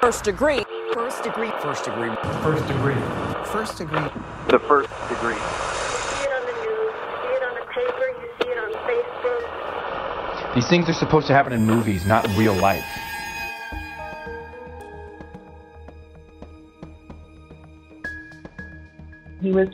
[0.00, 0.64] First degree.
[0.94, 1.50] First degree.
[1.60, 2.14] First degree.
[2.40, 2.94] First degree.
[3.46, 4.08] First degree.
[4.46, 5.34] The first degree.
[5.34, 10.54] see it on the news, see it on the paper, you see it on Facebook.
[10.54, 12.84] These things are supposed to happen in movies, not in real life.
[19.40, 19.68] He was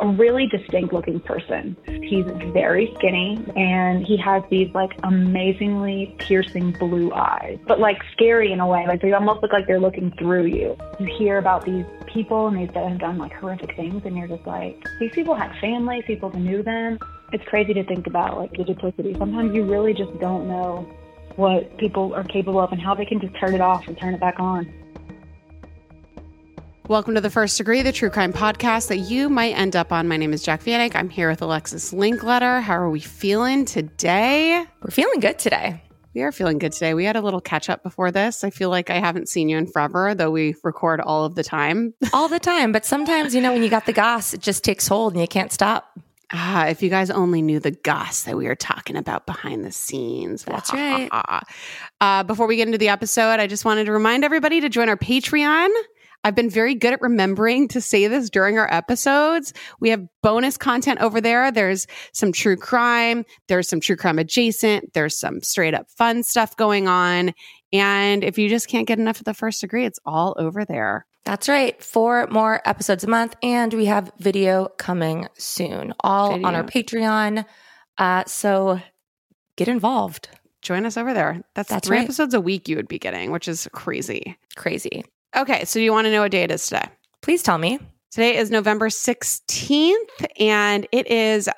[0.00, 1.76] a really distinct looking person.
[1.86, 8.52] He's very skinny and he has these like amazingly piercing blue eyes, but like scary
[8.52, 8.86] in a way.
[8.86, 10.76] Like they almost look like they're looking through you.
[10.98, 14.46] You hear about these people and that have done like horrific things and you're just
[14.46, 16.98] like, these people had families, people knew them.
[17.32, 19.14] It's crazy to think about like the duplicity.
[19.18, 20.86] Sometimes you really just don't know
[21.36, 24.14] what people are capable of and how they can just turn it off and turn
[24.14, 24.70] it back on.
[26.88, 30.08] Welcome to the First Degree, the true crime podcast that you might end up on.
[30.08, 30.94] My name is Jac Vanek.
[30.94, 32.60] I'm here with Alexis Linkletter.
[32.60, 34.64] How are we feeling today?
[34.82, 35.80] We're feeling good today.
[36.12, 36.92] We are feeling good today.
[36.92, 38.44] We had a little catch up before this.
[38.44, 41.44] I feel like I haven't seen you in forever, though we record all of the
[41.44, 41.94] time.
[42.12, 42.72] All the time.
[42.72, 45.28] But sometimes, you know, when you got the goss, it just takes hold and you
[45.28, 45.98] can't stop.
[46.32, 49.72] Ah, if you guys only knew the goss that we were talking about behind the
[49.72, 50.44] scenes.
[50.44, 51.08] That's right.
[52.00, 54.88] Uh, before we get into the episode, I just wanted to remind everybody to join
[54.88, 55.68] our Patreon.
[56.24, 59.52] I've been very good at remembering to say this during our episodes.
[59.80, 61.50] We have bonus content over there.
[61.50, 63.24] There's some true crime.
[63.48, 64.92] There's some true crime adjacent.
[64.92, 67.32] There's some straight up fun stuff going on.
[67.72, 71.06] And if you just can't get enough of the first degree, it's all over there.
[71.24, 71.80] That's right.
[71.82, 73.34] Four more episodes a month.
[73.42, 76.48] And we have video coming soon, all Video.
[76.48, 77.44] on our Patreon.
[77.98, 78.80] Uh, so
[79.56, 80.28] get involved.
[80.62, 81.42] Join us over there.
[81.54, 82.04] That's, That's three right.
[82.04, 84.36] episodes a week you would be getting, which is crazy.
[84.54, 85.04] Crazy.
[85.36, 86.84] Okay, so you want to know what day it is today?
[87.22, 87.78] Please tell me.
[88.10, 89.94] Today is November 16th,
[90.38, 91.52] and it is uh,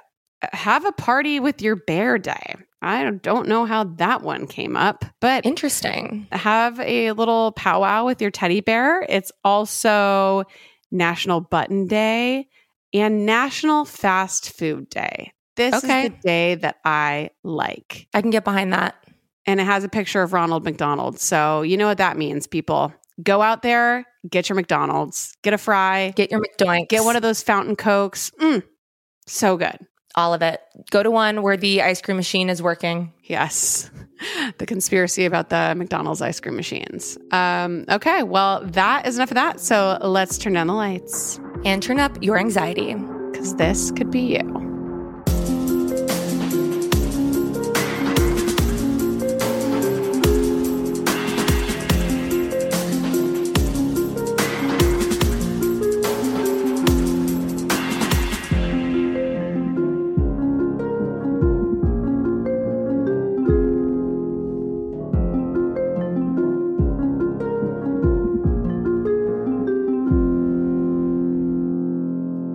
[0.52, 2.54] Have a Party with Your Bear Day.
[2.80, 6.28] I don't know how that one came up, but Interesting.
[6.30, 9.04] have a little powwow with your teddy bear.
[9.08, 10.44] It's also
[10.92, 12.46] National Button Day
[12.92, 15.32] and National Fast Food Day.
[15.56, 16.04] This Okay.
[16.06, 18.06] is the day that I like.
[18.12, 18.94] I can get behind that.
[19.46, 21.18] And it has a picture of Ronald McDonald.
[21.18, 22.92] So you know what that means, people.
[23.22, 26.88] Go out there, get your McDonald's, get a fry, Get your McDoink.
[26.88, 28.30] get one of those fountain cokes.
[28.40, 28.62] Mm,
[29.26, 29.76] so good.
[30.16, 30.60] all of it.
[30.90, 33.12] Go to one where the ice cream machine is working.
[33.24, 33.90] Yes.
[34.58, 37.18] The conspiracy about the McDonald's ice cream machines.
[37.32, 39.60] Um, okay, well, that is enough of that.
[39.60, 42.94] So let's turn down the lights And turn up your anxiety.
[43.32, 44.73] because this could be you.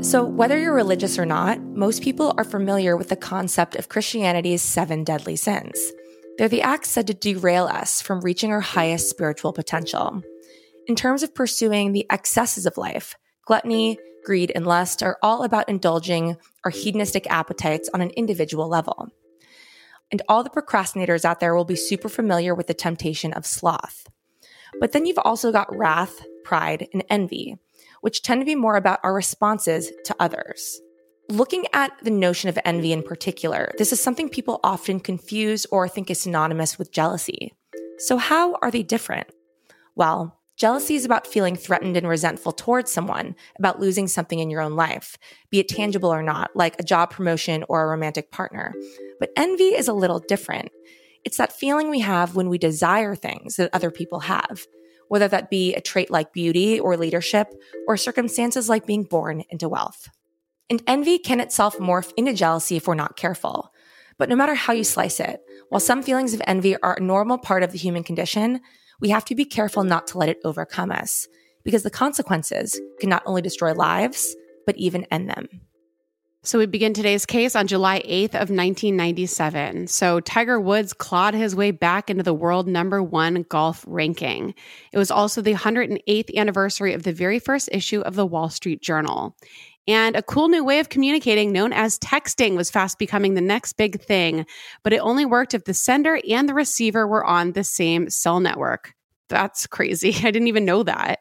[0.10, 4.64] So, whether you're religious or not, most people are familiar with the concept of Christianity's
[4.64, 5.92] seven deadly sins.
[6.36, 10.24] They're the acts said to derail us from reaching our highest spiritual potential.
[10.88, 13.14] In terms of pursuing the excesses of life,
[13.46, 19.10] gluttony, greed, and lust are all about indulging our hedonistic appetites on an individual level.
[20.12, 24.08] And all the procrastinators out there will be super familiar with the temptation of sloth.
[24.80, 27.60] But then you've also got wrath, pride, and envy,
[28.02, 30.80] which tend to be more about our responses to others.
[31.30, 35.88] Looking at the notion of envy in particular, this is something people often confuse or
[35.88, 37.54] think is synonymous with jealousy.
[38.00, 39.28] So, how are they different?
[39.96, 44.62] Well, jealousy is about feeling threatened and resentful towards someone, about losing something in your
[44.62, 45.18] own life,
[45.50, 48.74] be it tangible or not, like a job promotion or a romantic partner.
[49.20, 50.72] But envy is a little different.
[51.26, 54.66] It's that feeling we have when we desire things that other people have,
[55.10, 57.54] whether that be a trait like beauty or leadership,
[57.88, 60.08] or circumstances like being born into wealth.
[60.70, 63.74] And envy can itself morph into jealousy if we're not careful.
[64.18, 67.38] But no matter how you slice it, while some feelings of envy are a normal
[67.38, 68.62] part of the human condition,
[69.00, 71.28] we have to be careful not to let it overcome us,
[71.64, 74.36] because the consequences can not only destroy lives,
[74.66, 75.48] but even end them.
[76.42, 79.88] So we begin today's case on July 8th of 1997.
[79.88, 84.56] So Tiger Woods clawed his way back into the world number 1 golf ranking.
[84.94, 88.82] It was also the 108th anniversary of the very first issue of the Wall Street
[88.82, 89.36] Journal.
[89.86, 93.74] And a cool new way of communicating known as texting was fast becoming the next
[93.74, 94.46] big thing,
[94.82, 98.40] but it only worked if the sender and the receiver were on the same cell
[98.40, 98.94] network.
[99.28, 100.16] That's crazy.
[100.20, 101.20] I didn't even know that.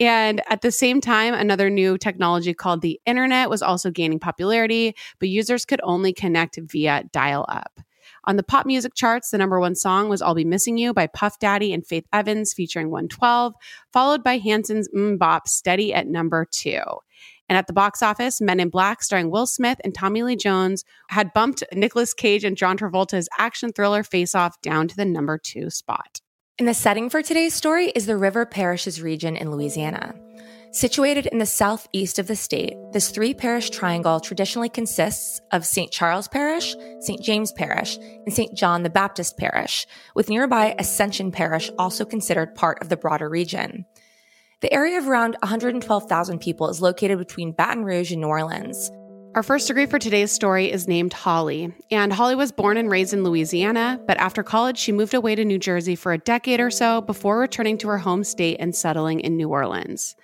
[0.00, 4.96] And at the same time, another new technology called the internet was also gaining popularity,
[5.18, 7.80] but users could only connect via dial up.
[8.24, 11.06] On the pop music charts, the number one song was I'll Be Missing You by
[11.06, 13.54] Puff Daddy and Faith Evans featuring 112,
[13.92, 16.80] followed by Hanson's MMMBop Steady at number two.
[17.48, 20.84] And at the box office, Men in Black, starring Will Smith and Tommy Lee Jones,
[21.08, 25.36] had bumped Nicolas Cage and John Travolta's action thriller Face Off down to the number
[25.36, 26.20] two spot.
[26.60, 30.14] And the setting for today's story is the River Parishes region in Louisiana.
[30.72, 35.90] Situated in the southeast of the state, this three parish triangle traditionally consists of St.
[35.90, 37.22] Charles Parish, St.
[37.22, 38.54] James Parish, and St.
[38.54, 43.86] John the Baptist Parish, with nearby Ascension Parish also considered part of the broader region.
[44.60, 48.90] The area of around 112,000 people is located between Baton Rouge and New Orleans.
[49.32, 51.72] Our first degree for today's story is named Holly.
[51.92, 55.44] And Holly was born and raised in Louisiana, but after college, she moved away to
[55.44, 59.20] New Jersey for a decade or so before returning to her home state and settling
[59.20, 60.16] in New Orleans.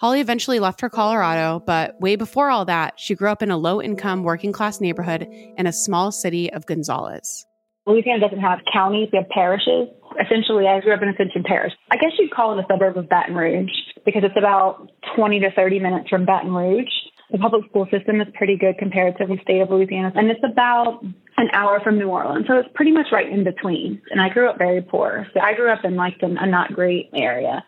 [0.00, 3.58] Holly eventually left for Colorado, but way before all that, she grew up in a
[3.58, 5.28] low income working class neighborhood
[5.58, 7.44] in a small city of Gonzales.
[7.86, 9.88] Louisiana doesn't have counties, we have parishes.
[10.18, 11.74] Essentially, I grew up in Ascension Parish.
[11.90, 13.70] I guess you'd call it a suburb of Baton Rouge
[14.06, 16.88] because it's about 20 to 30 minutes from Baton Rouge.
[17.30, 20.44] The public school system is pretty good compared to the state of Louisiana, and it's
[20.44, 21.02] about
[21.36, 22.46] an hour from New Orleans.
[22.46, 24.00] So it's pretty much right in between.
[24.10, 25.26] And I grew up very poor.
[25.34, 27.64] So I grew up in like a not great area.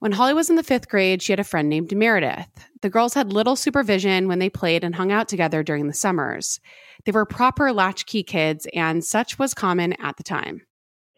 [0.00, 2.46] When Holly was in the fifth grade, she had a friend named Meredith.
[2.82, 6.60] The girls had little supervision when they played and hung out together during the summers.
[7.04, 10.62] They were proper latchkey kids, and such was common at the time.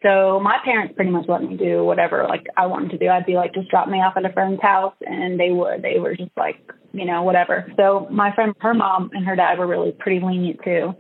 [0.03, 3.09] So my parents pretty much let me do whatever like I wanted to do.
[3.09, 5.83] I'd be like, just drop me off at a friend's house, and they would.
[5.83, 6.57] They were just like,
[6.93, 7.71] you know, whatever.
[7.77, 10.95] So my friend, her mom and her dad were really pretty lenient too.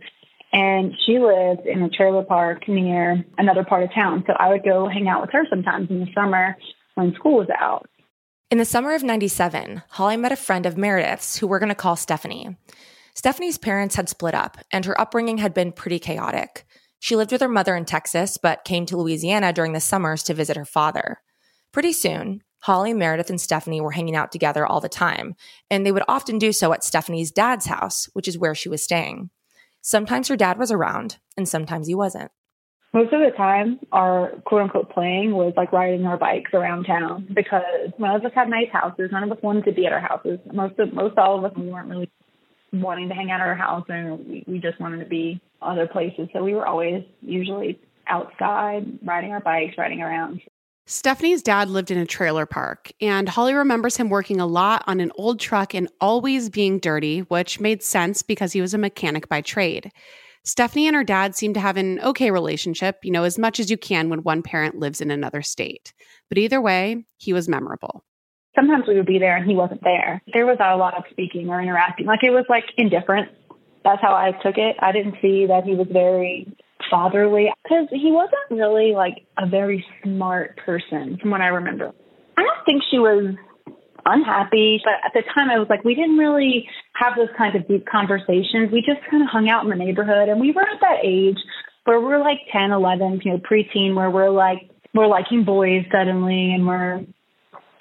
[0.52, 4.25] And she lived in a trailer park near another part of town.
[4.26, 6.56] So I would go hang out with her sometimes in the summer
[6.96, 7.88] when school was out.
[8.50, 11.75] In the summer of 97, Holly met a friend of Meredith's who we're going to
[11.75, 12.56] call Stephanie.
[13.14, 16.64] Stephanie's parents had split up, and her upbringing had been pretty chaotic.
[17.00, 20.35] She lived with her mother in Texas, but came to Louisiana during the summers to
[20.35, 21.20] visit her father.
[21.73, 25.35] Pretty soon, Holly, Meredith, and Stephanie were hanging out together all the time,
[25.70, 28.82] and they would often do so at Stephanie's dad's house, which is where she was
[28.82, 29.31] staying.
[29.81, 32.31] Sometimes her dad was around, and sometimes he wasn't.
[32.93, 37.29] Most of the time, our quote unquote playing was like riding our bikes around town
[37.32, 37.62] because
[37.99, 39.11] none of us had nice houses.
[39.12, 40.41] None of us wanted to be at our houses.
[40.53, 42.11] Most of most all of us we weren't really
[42.72, 45.87] wanting to hang out at our house, and we, we just wanted to be other
[45.87, 46.28] places.
[46.32, 50.41] So we were always usually outside, riding our bikes, riding around.
[50.86, 54.98] Stephanie's dad lived in a trailer park, and Holly remembers him working a lot on
[54.98, 59.29] an old truck and always being dirty, which made sense because he was a mechanic
[59.29, 59.93] by trade.
[60.43, 63.70] Stephanie and her dad seemed to have an okay relationship, you know, as much as
[63.70, 65.93] you can when one parent lives in another state.
[66.29, 68.05] But either way, he was memorable.
[68.55, 70.23] Sometimes we would be there and he wasn't there.
[70.33, 72.07] There was not a lot of speaking or interacting.
[72.07, 73.29] Like it was like indifferent
[73.85, 74.77] that's how I took it.
[74.81, 76.47] I didn't see that he was very
[76.91, 81.93] fatherly because he wasn't really like a very smart person from what I remember.
[82.37, 83.35] I don't think she was
[84.05, 87.69] unhappy, but at the time I was like, we didn't really have those kinds of
[87.69, 88.73] deep conversations.
[88.73, 91.39] We just kind of hung out in the neighborhood and we were at that age
[91.85, 96.53] where we're like 10, 11, you know, preteen, where we're like, we're liking boys suddenly
[96.53, 97.01] and we're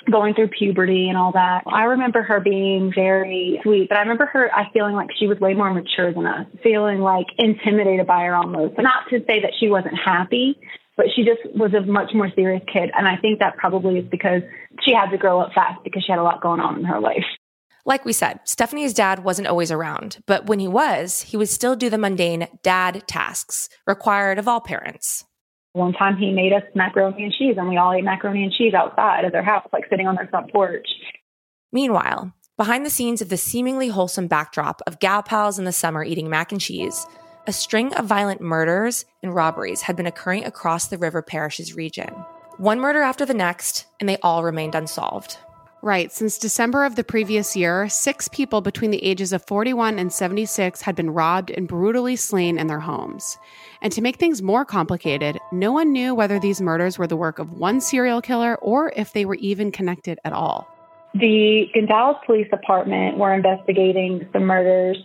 [0.10, 1.64] going through puberty and all that.
[1.68, 5.40] I remember her being very sweet, but I remember her, I feeling like she was
[5.40, 8.76] way more mature than us, feeling like intimidated by her almost.
[8.76, 10.60] But not to say that she wasn't happy,
[10.96, 12.92] but she just was a much more serious kid.
[12.98, 14.42] And I think that probably is because
[14.84, 17.00] she had to grow up fast because she had a lot going on in her
[17.00, 17.26] life.
[17.86, 21.76] Like we said, Stephanie's dad wasn't always around, but when he was, he would still
[21.76, 25.26] do the mundane dad tasks required of all parents.
[25.74, 28.74] One time he made us macaroni and cheese, and we all ate macaroni and cheese
[28.74, 30.88] outside of their house, like sitting on their front porch.
[31.72, 36.04] Meanwhile, behind the scenes of the seemingly wholesome backdrop of gal pals in the summer
[36.04, 37.06] eating mac and cheese,
[37.46, 42.10] a string of violent murders and robberies had been occurring across the River Parishes region.
[42.58, 45.38] One murder after the next, and they all remained unsolved.
[45.82, 46.12] Right.
[46.12, 50.82] Since December of the previous year, six people between the ages of 41 and 76
[50.82, 53.38] had been robbed and brutally slain in their homes.
[53.82, 57.40] And to make things more complicated, no one knew whether these murders were the work
[57.40, 60.68] of one serial killer or if they were even connected at all.
[61.14, 64.98] The Gonzales Police Department were investigating the murders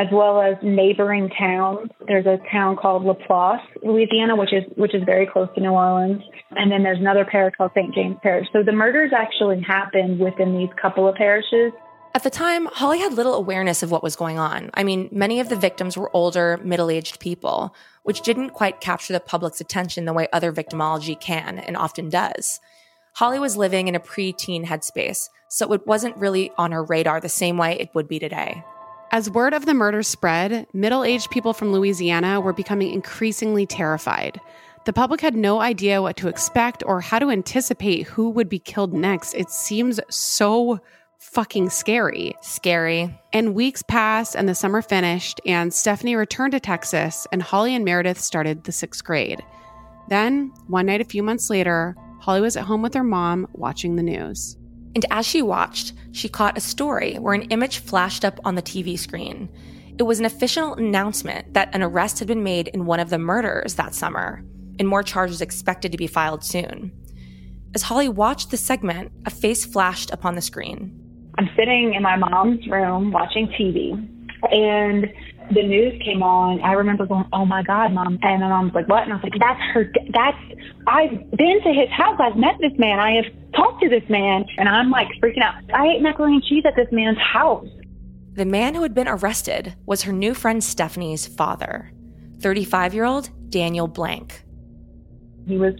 [0.00, 1.90] as well as neighboring towns.
[2.06, 6.22] There's a town called Laplace, Louisiana, which is which is very close to New Orleans,
[6.52, 7.94] and then there's another parish called St.
[7.94, 8.48] James Parish.
[8.50, 11.72] So the murders actually happened within these couple of parishes.
[12.14, 14.70] At the time, Holly had little awareness of what was going on.
[14.74, 19.12] I mean, many of the victims were older, middle aged people, which didn't quite capture
[19.12, 22.58] the public's attention the way other victimology can and often does.
[23.12, 27.20] Holly was living in a pre teen headspace, so it wasn't really on her radar
[27.20, 28.64] the same way it would be today.
[29.12, 34.40] As word of the murder spread, middle aged people from Louisiana were becoming increasingly terrified.
[34.84, 38.60] The public had no idea what to expect or how to anticipate who would be
[38.60, 39.34] killed next.
[39.34, 40.78] It seems so
[41.18, 42.36] fucking scary.
[42.40, 43.18] Scary.
[43.32, 47.84] And weeks passed and the summer finished, and Stephanie returned to Texas, and Holly and
[47.84, 49.44] Meredith started the sixth grade.
[50.08, 53.96] Then, one night a few months later, Holly was at home with her mom watching
[53.96, 54.56] the news.
[54.94, 58.62] And as she watched, she caught a story where an image flashed up on the
[58.62, 59.48] TV screen.
[59.98, 63.18] It was an official announcement that an arrest had been made in one of the
[63.18, 64.42] murders that summer,
[64.78, 66.92] and more charges expected to be filed soon.
[67.74, 70.96] As Holly watched the segment, a face flashed upon the screen.
[71.38, 73.92] I'm sitting in my mom's room watching TV,
[74.50, 75.06] and
[75.50, 76.60] the news came on.
[76.62, 79.16] I remember going, "Oh my God, mom!" And my mom was like, "What?" And I
[79.16, 79.92] was like, "That's her.
[80.12, 80.36] That's
[80.86, 82.18] I've been to his house.
[82.20, 82.98] I've met this man.
[82.98, 85.54] I have talked to this man." And I'm like freaking out.
[85.74, 87.68] I ate macaroni and cheese at this man's house.
[88.34, 91.92] The man who had been arrested was her new friend Stephanie's father,
[92.40, 94.44] 35 year old Daniel Blank.
[95.46, 95.74] He was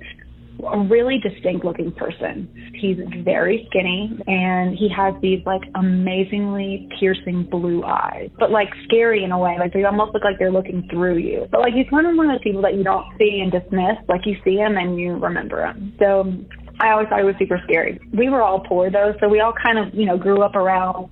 [0.66, 2.48] a really distinct looking person.
[2.74, 9.24] He's very skinny and he has these like amazingly piercing blue eyes, but like scary
[9.24, 9.56] in a way.
[9.58, 11.46] Like they almost look like they're looking through you.
[11.50, 13.96] But like he's kind of one of those people that you don't see and dismiss.
[14.08, 15.94] Like you see him and you remember him.
[15.98, 16.32] So
[16.80, 18.00] I always thought he was super scary.
[18.12, 21.10] We were all poor though, so we all kind of, you know, grew up around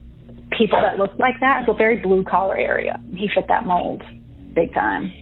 [0.56, 1.68] people that looked like that.
[1.68, 2.98] A very blue collar area.
[3.14, 4.02] He fit that mold
[4.54, 5.12] big time.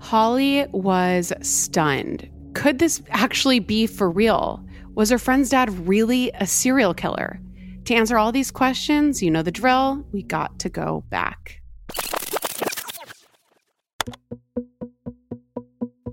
[0.00, 2.28] Holly was stunned.
[2.58, 4.66] Could this actually be for real?
[4.96, 7.38] Was her friend's dad really a serial killer?
[7.84, 10.04] To answer all these questions, you know the drill.
[10.10, 11.62] We got to go back.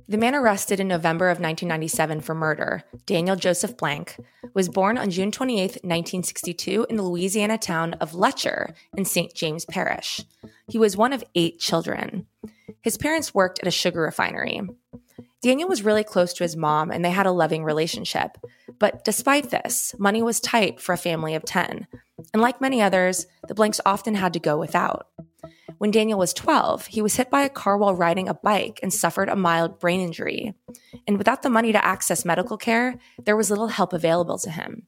[0.07, 4.15] The man arrested in November of 1997 for murder, Daniel Joseph Blank,
[4.53, 9.33] was born on June 28, 1962, in the Louisiana town of Lutcher in St.
[9.33, 10.21] James Parish.
[10.69, 12.27] He was one of eight children.
[12.83, 14.61] His parents worked at a sugar refinery.
[15.45, 18.35] Daniel was really close to his mom and they had a loving relationship.
[18.79, 21.85] But despite this, money was tight for a family of 10.
[22.33, 25.05] And like many others, the Blanks often had to go without.
[25.77, 28.91] When Daniel was 12, he was hit by a car while riding a bike and
[28.91, 30.55] suffered a mild brain injury.
[31.05, 34.87] And without the money to access medical care, there was little help available to him.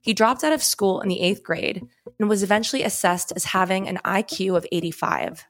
[0.00, 1.86] He dropped out of school in the eighth grade
[2.18, 5.44] and was eventually assessed as having an IQ of 85.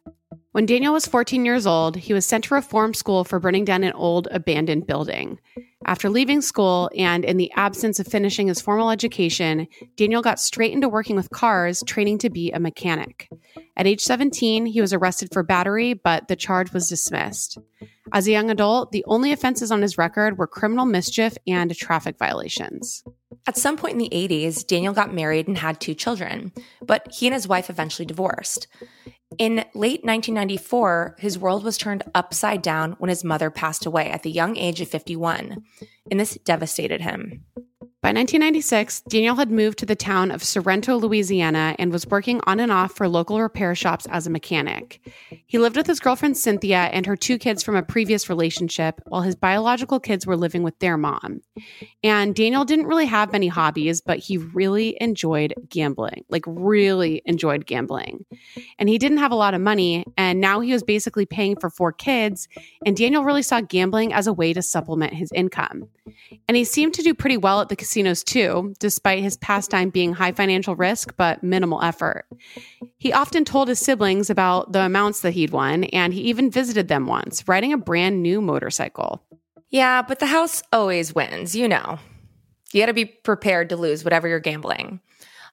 [0.59, 3.85] When Daniel was 14 years old, he was sent to reform school for burning down
[3.85, 5.38] an old abandoned building.
[5.87, 10.73] After leaving school and in the absence of finishing his formal education, Daniel got straight
[10.73, 13.29] into working with cars, training to be a mechanic.
[13.77, 17.57] At age 17, he was arrested for battery, but the charge was dismissed.
[18.12, 22.19] As a young adult, the only offenses on his record were criminal mischief and traffic
[22.19, 23.05] violations.
[23.47, 27.29] At some point in the 80s, Daniel got married and had two children, but he
[27.29, 28.67] and his wife eventually divorced.
[29.38, 34.25] In late 1994, his world was turned upside down when his mother passed away at
[34.25, 35.62] the young age of 51,
[36.11, 37.45] and this devastated him.
[38.00, 42.61] By 1996, Daniel had moved to the town of Sorrento, Louisiana, and was working on
[42.61, 45.00] and off for local repair shops as a mechanic.
[45.47, 49.23] He lived with his girlfriend Cynthia and her two kids from a previous relationship, while
[49.23, 51.40] his biological kids were living with their mom.
[52.05, 57.67] And Daniel didn't really have many hobbies, but he really enjoyed gambling, like, really enjoyed
[57.67, 58.25] gambling.
[58.78, 61.69] And he didn't have a lot of money, and now he was basically paying for
[61.69, 62.47] four kids,
[62.87, 65.88] and Daniel really saw gambling as a way to supplement his income.
[66.47, 70.12] And he seemed to do pretty well at the casinos too, despite his pastime being
[70.12, 72.26] high financial risk but minimal effort.
[72.99, 76.88] He often told his siblings about the amounts that he'd won, and he even visited
[76.88, 79.23] them once, riding a brand new motorcycle.
[79.71, 81.99] Yeah, but the house always wins, you know.
[82.73, 85.00] You gotta be prepared to lose whatever you're gambling.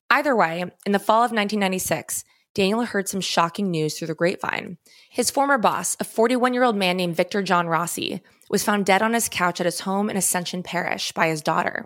[0.10, 2.26] Either way, in the fall of 1996,
[2.56, 4.78] Daniel heard some shocking news through the grapevine.
[5.10, 9.02] His former boss, a 41 year old man named Victor John Rossi, was found dead
[9.02, 11.86] on his couch at his home in Ascension Parish by his daughter.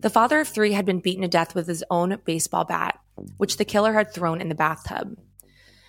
[0.00, 3.00] The father of three had been beaten to death with his own baseball bat,
[3.38, 5.18] which the killer had thrown in the bathtub.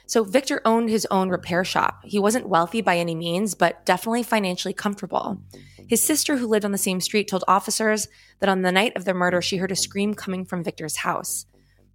[0.08, 2.00] So Victor owned his own repair shop.
[2.06, 5.42] He wasn't wealthy by any means, but definitely financially comfortable.
[5.90, 8.08] His sister, who lived on the same street, told officers
[8.40, 11.46] that on the night of the murder, she heard a scream coming from Victor's house.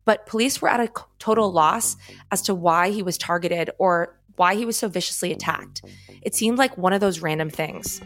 [0.04, 1.96] But police were at a total loss
[2.30, 5.82] as to why he was targeted or why he was so viciously attacked.
[6.22, 8.00] It seemed like one of those random things.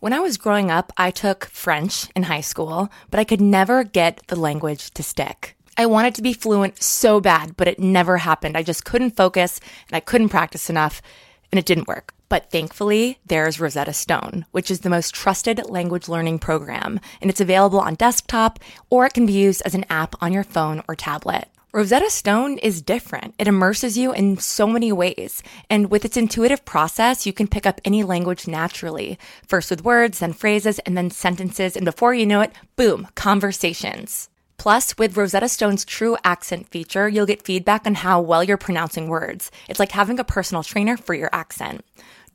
[0.00, 3.82] When I was growing up, I took French in high school, but I could never
[3.82, 5.56] get the language to stick.
[5.76, 8.56] I wanted to be fluent so bad, but it never happened.
[8.56, 11.02] I just couldn't focus and I couldn't practice enough,
[11.50, 12.14] and it didn't work.
[12.28, 17.40] But thankfully, there's Rosetta Stone, which is the most trusted language learning program, and it's
[17.40, 18.58] available on desktop
[18.90, 21.48] or it can be used as an app on your phone or tablet.
[21.70, 23.34] Rosetta Stone is different.
[23.38, 25.42] It immerses you in so many ways.
[25.68, 29.18] And with its intuitive process, you can pick up any language naturally.
[29.46, 31.76] First with words, then phrases, and then sentences.
[31.76, 34.30] And before you know it, boom, conversations.
[34.56, 39.08] Plus, with Rosetta Stone's true accent feature, you'll get feedback on how well you're pronouncing
[39.08, 39.50] words.
[39.68, 41.84] It's like having a personal trainer for your accent.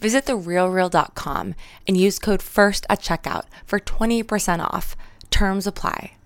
[0.00, 1.54] Visit therealreal.com
[1.86, 4.96] and use code FIRST at checkout for 20% off.
[5.30, 6.16] Terms apply.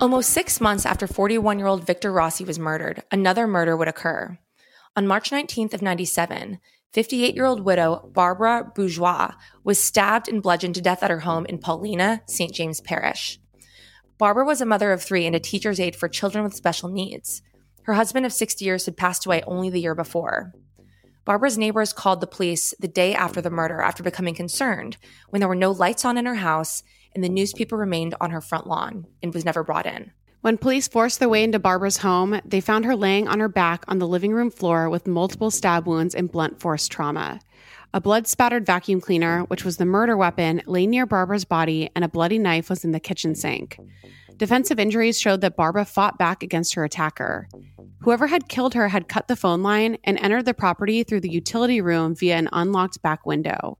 [0.00, 4.36] Almost six months after 41 year old Victor Rossi was murdered, another murder would occur.
[4.96, 6.58] On March 19th of 97,
[6.92, 9.30] 58 year old widow Barbara Bourgeois
[9.62, 12.52] was stabbed and bludgeoned to death at her home in Paulina, St.
[12.52, 13.38] James Parish.
[14.22, 17.42] Barbara was a mother of three and a teacher's aide for children with special needs.
[17.82, 20.52] Her husband of 60 years had passed away only the year before.
[21.24, 24.96] Barbara's neighbors called the police the day after the murder after becoming concerned
[25.30, 26.84] when there were no lights on in her house
[27.16, 30.12] and the newspaper remained on her front lawn and was never brought in.
[30.40, 33.84] When police forced their way into Barbara's home, they found her laying on her back
[33.88, 37.40] on the living room floor with multiple stab wounds and blunt force trauma.
[37.94, 42.04] A blood spattered vacuum cleaner, which was the murder weapon, lay near Barbara's body, and
[42.04, 43.78] a bloody knife was in the kitchen sink.
[44.38, 47.48] Defensive injuries showed that Barbara fought back against her attacker.
[48.00, 51.30] Whoever had killed her had cut the phone line and entered the property through the
[51.30, 53.76] utility room via an unlocked back window.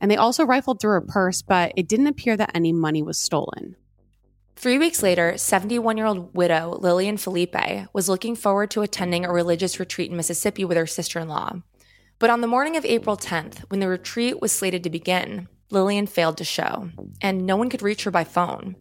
[0.00, 3.18] And they also rifled through her purse, but it didn't appear that any money was
[3.18, 3.76] stolen.
[4.56, 9.32] Three weeks later, 71 year old widow Lillian Philippe was looking forward to attending a
[9.32, 11.62] religious retreat in Mississippi with her sister in law.
[12.22, 16.06] But on the morning of April 10th, when the retreat was slated to begin, Lillian
[16.06, 16.88] failed to show,
[17.20, 18.76] and no one could reach her by phone.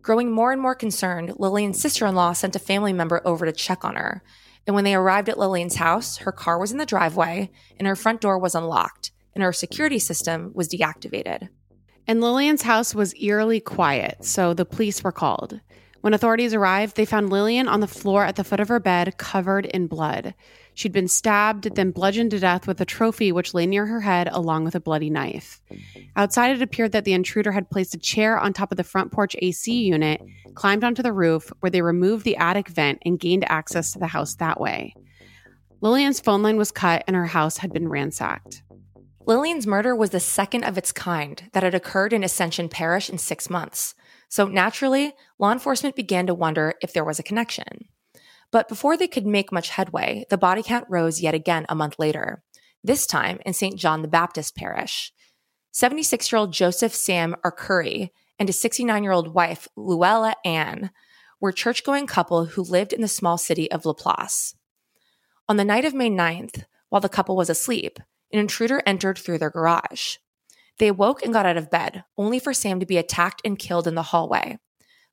[0.00, 3.52] Growing more and more concerned, Lillian's sister in law sent a family member over to
[3.52, 4.22] check on her.
[4.64, 7.96] And when they arrived at Lillian's house, her car was in the driveway and her
[7.96, 11.48] front door was unlocked, and her security system was deactivated.
[12.06, 15.58] And Lillian's house was eerily quiet, so the police were called.
[16.00, 19.18] When authorities arrived, they found Lillian on the floor at the foot of her bed,
[19.18, 20.34] covered in blood.
[20.74, 24.28] She'd been stabbed, then bludgeoned to death with a trophy which lay near her head,
[24.32, 25.60] along with a bloody knife.
[26.16, 29.12] Outside, it appeared that the intruder had placed a chair on top of the front
[29.12, 30.20] porch AC unit,
[30.54, 34.08] climbed onto the roof, where they removed the attic vent and gained access to the
[34.08, 34.94] house that way.
[35.80, 38.62] Lillian's phone line was cut, and her house had been ransacked.
[39.26, 43.16] Lillian's murder was the second of its kind that had occurred in Ascension Parish in
[43.16, 43.94] six months.
[44.28, 47.86] So naturally, law enforcement began to wonder if there was a connection.
[48.54, 51.98] But before they could make much headway, the body count rose yet again a month
[51.98, 52.44] later,
[52.84, 53.76] this time in St.
[53.76, 55.12] John the Baptist Parish.
[55.72, 60.92] 76 year old Joseph Sam Arcuri and his 69 year old wife, Luella Ann,
[61.40, 64.54] were church going couple who lived in the small city of Laplace.
[65.48, 67.98] On the night of May 9th, while the couple was asleep,
[68.32, 70.18] an intruder entered through their garage.
[70.78, 73.88] They awoke and got out of bed, only for Sam to be attacked and killed
[73.88, 74.60] in the hallway.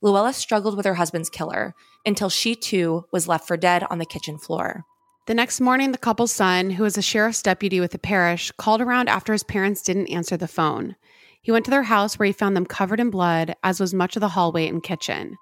[0.01, 4.05] Luella struggled with her husband's killer until she too was left for dead on the
[4.05, 4.85] kitchen floor.
[5.27, 8.81] The next morning, the couple's son, who was a sheriff's deputy with the parish, called
[8.81, 10.95] around after his parents didn't answer the phone.
[11.43, 14.15] He went to their house where he found them covered in blood, as was much
[14.15, 15.37] of the hallway and kitchen.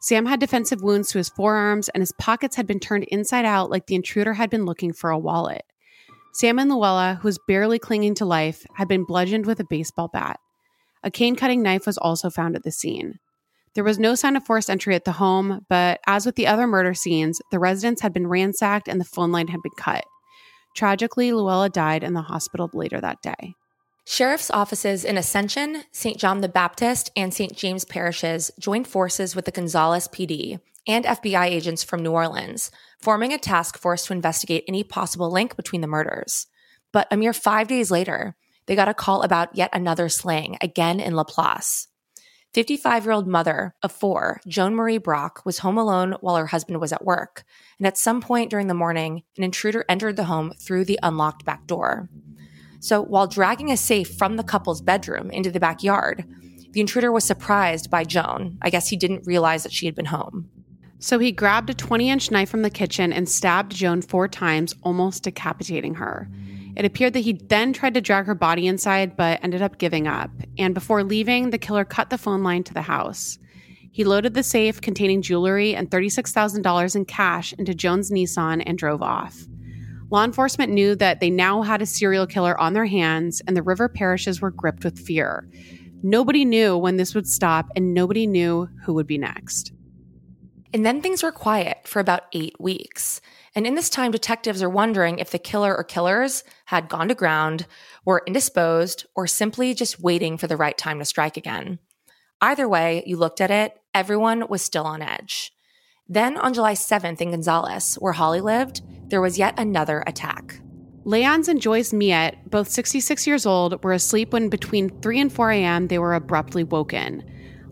[0.00, 3.70] Sam had defensive wounds to his forearms, and his pockets had been turned inside out
[3.70, 5.64] like the intruder had been looking for a wallet.
[6.32, 10.08] Sam and Luella, who was barely clinging to life, had been bludgeoned with a baseball
[10.08, 10.40] bat.
[11.02, 13.18] A cane cutting knife was also found at the scene.
[13.78, 16.66] There was no sign of forced entry at the home, but as with the other
[16.66, 20.04] murder scenes, the residence had been ransacked and the phone line had been cut.
[20.74, 23.54] Tragically, Luella died in the hospital later that day.
[24.04, 26.18] Sheriff's offices in Ascension, St.
[26.18, 27.56] John the Baptist, and St.
[27.56, 33.32] James parishes joined forces with the Gonzales PD and FBI agents from New Orleans, forming
[33.32, 36.48] a task force to investigate any possible link between the murders.
[36.92, 38.34] But a mere five days later,
[38.66, 41.86] they got a call about yet another slaying, again in Laplace.
[42.58, 46.80] 55 year old mother of four, Joan Marie Brock, was home alone while her husband
[46.80, 47.44] was at work.
[47.78, 51.44] And at some point during the morning, an intruder entered the home through the unlocked
[51.44, 52.08] back door.
[52.80, 56.24] So while dragging a safe from the couple's bedroom into the backyard,
[56.72, 58.58] the intruder was surprised by Joan.
[58.60, 60.50] I guess he didn't realize that she had been home.
[60.98, 64.74] So he grabbed a 20 inch knife from the kitchen and stabbed Joan four times,
[64.82, 66.28] almost decapitating her.
[66.78, 70.06] It appeared that he then tried to drag her body inside, but ended up giving
[70.06, 70.30] up.
[70.56, 73.36] And before leaving, the killer cut the phone line to the house.
[73.90, 79.02] He loaded the safe containing jewelry and $36,000 in cash into Joan's Nissan and drove
[79.02, 79.44] off.
[80.10, 83.62] Law enforcement knew that they now had a serial killer on their hands, and the
[83.62, 85.48] river parishes were gripped with fear.
[86.04, 89.72] Nobody knew when this would stop, and nobody knew who would be next.
[90.72, 93.20] And then things were quiet for about eight weeks.
[93.58, 97.14] And in this time, detectives are wondering if the killer or killers had gone to
[97.16, 97.66] ground,
[98.04, 101.80] were indisposed, or simply just waiting for the right time to strike again.
[102.40, 105.50] Either way, you looked at it, everyone was still on edge.
[106.08, 110.60] Then on July 7th in Gonzales, where Holly lived, there was yet another attack.
[111.02, 115.50] Leonce and Joyce Millet, both 66 years old, were asleep when between 3 and 4
[115.50, 115.88] a.m.
[115.88, 117.24] they were abruptly woken.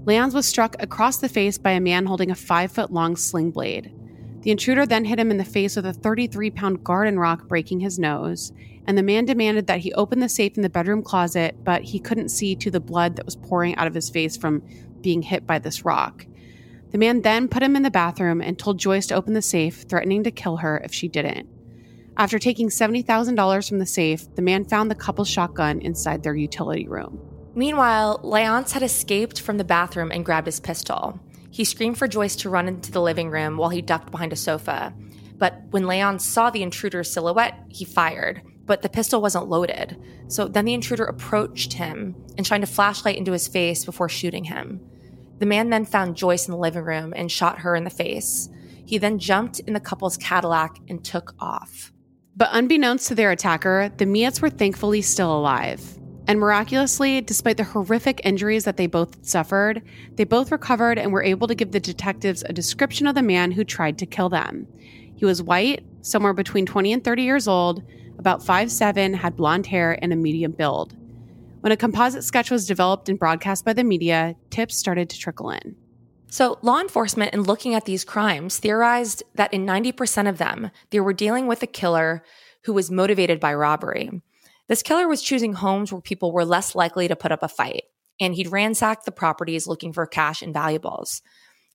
[0.05, 3.53] Leonce was struck across the face by a man holding a five foot long sling
[3.53, 3.96] blade.
[4.47, 7.81] The intruder then hit him in the face with a 33 pound garden rock, breaking
[7.81, 8.53] his nose.
[8.87, 11.99] And the man demanded that he open the safe in the bedroom closet, but he
[11.99, 14.63] couldn't see to the blood that was pouring out of his face from
[15.01, 16.27] being hit by this rock.
[16.93, 19.83] The man then put him in the bathroom and told Joyce to open the safe,
[19.89, 21.49] threatening to kill her if she didn't.
[22.17, 26.87] After taking $70,000 from the safe, the man found the couple's shotgun inside their utility
[26.87, 27.19] room.
[27.57, 31.19] Meanwhile, Leonce had escaped from the bathroom and grabbed his pistol.
[31.57, 34.37] He screamed for Joyce to run into the living room while he ducked behind a
[34.37, 34.93] sofa.
[35.39, 39.99] But when Leon saw the intruder's silhouette, he fired, but the pistol wasn't loaded.
[40.29, 44.45] So then the intruder approached him and shined a flashlight into his face before shooting
[44.45, 44.83] him.
[45.39, 48.51] The man then found Joyce in the living room and shot her in the face.
[48.85, 51.91] He then jumped in the couple's Cadillac and took off.
[52.37, 55.96] But unbeknownst to their attacker, the Millets were thankfully still alive.
[56.29, 59.83] And miraculously, despite the horrific injuries that they both suffered,
[60.17, 63.53] they both recovered and were able to give the detectives a description of the man
[63.53, 64.67] who tried to kill them.
[65.15, 67.83] He was white, somewhere between 20 and 30 years old,
[68.19, 70.97] about 5'7, had blonde hair, and a medium build.
[71.61, 75.51] When a composite sketch was developed and broadcast by the media, tips started to trickle
[75.51, 75.77] in.
[76.29, 81.01] So, law enforcement, in looking at these crimes, theorized that in 90% of them, they
[81.01, 82.25] were dealing with a killer
[82.65, 84.23] who was motivated by robbery.
[84.69, 87.85] This killer was choosing homes where people were less likely to put up a fight,
[88.21, 91.23] and he'd ransacked the properties looking for cash and valuables.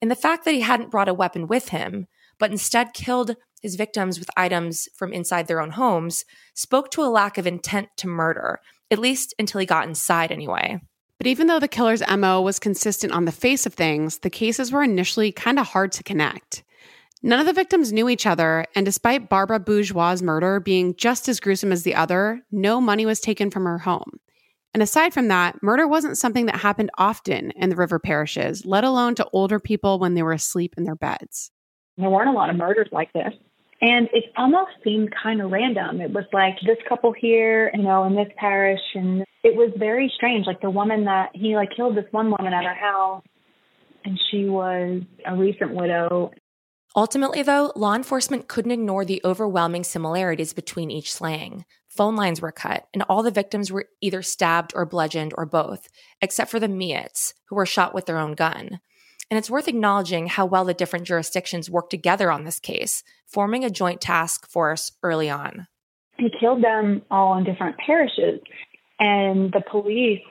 [0.01, 2.07] And the fact that he hadn't brought a weapon with him,
[2.39, 7.05] but instead killed his victims with items from inside their own homes, spoke to a
[7.05, 10.79] lack of intent to murder, at least until he got inside anyway.
[11.19, 14.71] But even though the killer's MO was consistent on the face of things, the cases
[14.71, 16.63] were initially kind of hard to connect.
[17.23, 21.39] None of the victims knew each other, and despite Barbara Bourgeois' murder being just as
[21.39, 24.19] gruesome as the other, no money was taken from her home.
[24.73, 28.83] And aside from that, murder wasn't something that happened often in the river parishes, let
[28.83, 31.51] alone to older people when they were asleep in their beds.
[31.97, 33.33] There weren't a lot of murders like this.
[33.81, 36.01] And it almost seemed kind of random.
[36.01, 40.11] It was like this couple here, you know, in this parish, and it was very
[40.15, 40.45] strange.
[40.47, 43.23] Like the woman that he like killed this one woman at her house,
[44.05, 46.31] and she was a recent widow.
[46.95, 51.63] Ultimately, though, law enforcement couldn't ignore the overwhelming similarities between each slaying.
[51.87, 55.87] Phone lines were cut, and all the victims were either stabbed or bludgeoned or both,
[56.21, 58.81] except for the Meats, who were shot with their own gun.
[59.29, 63.63] And it's worth acknowledging how well the different jurisdictions worked together on this case, forming
[63.63, 65.67] a joint task force early on.
[66.17, 68.41] He killed them all in different parishes,
[68.99, 70.21] and the police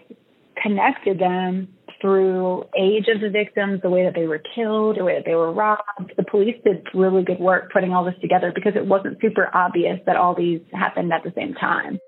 [0.62, 1.68] connected them
[2.00, 5.34] through age of the victims, the way that they were killed, the way that they
[5.34, 6.12] were robbed.
[6.16, 9.98] The police did really good work putting all this together because it wasn't super obvious
[10.06, 11.98] that all these happened at the same time.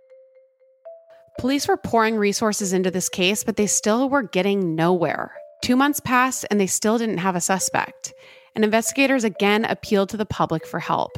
[1.39, 5.33] Police were pouring resources into this case, but they still were getting nowhere.
[5.63, 8.13] Two months passed and they still didn't have a suspect.
[8.55, 11.17] And investigators again appealed to the public for help.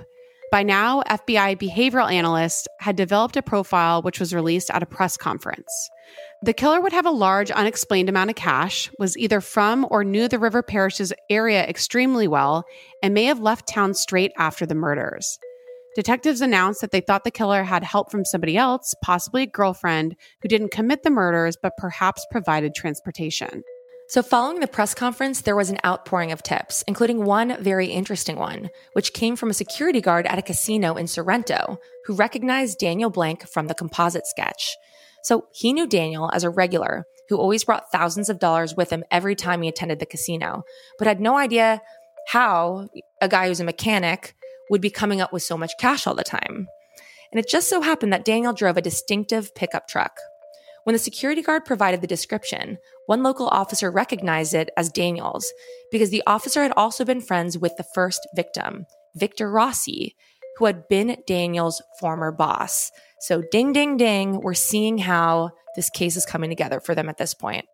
[0.52, 5.16] By now, FBI behavioral analysts had developed a profile which was released at a press
[5.16, 5.90] conference.
[6.44, 10.28] The killer would have a large unexplained amount of cash, was either from or knew
[10.28, 12.64] the River Parish's area extremely well,
[13.02, 15.38] and may have left town straight after the murders.
[15.96, 20.16] Detectives announced that they thought the killer had help from somebody else, possibly a girlfriend,
[20.42, 23.62] who didn't commit the murders but perhaps provided transportation.
[24.08, 28.36] So, following the press conference, there was an outpouring of tips, including one very interesting
[28.36, 33.08] one, which came from a security guard at a casino in Sorrento who recognized Daniel
[33.08, 34.76] Blank from the composite sketch.
[35.24, 39.02] So, he knew Daniel as a regular who always brought thousands of dollars with him
[39.10, 40.62] every time he attended the casino,
[40.98, 41.80] but had no idea
[42.28, 42.88] how
[43.20, 44.34] a guy who's a mechanic
[44.70, 46.68] would be coming up with so much cash all the time.
[47.32, 50.18] And it just so happened that Daniel drove a distinctive pickup truck,
[50.84, 55.50] when the security guard provided the description, one local officer recognized it as Daniels
[55.90, 58.84] because the officer had also been friends with the first victim,
[59.16, 60.14] Victor Rossi,
[60.58, 62.92] who had been Daniel's former boss.
[63.26, 67.16] So, ding, ding, ding, we're seeing how this case is coming together for them at
[67.16, 67.64] this point.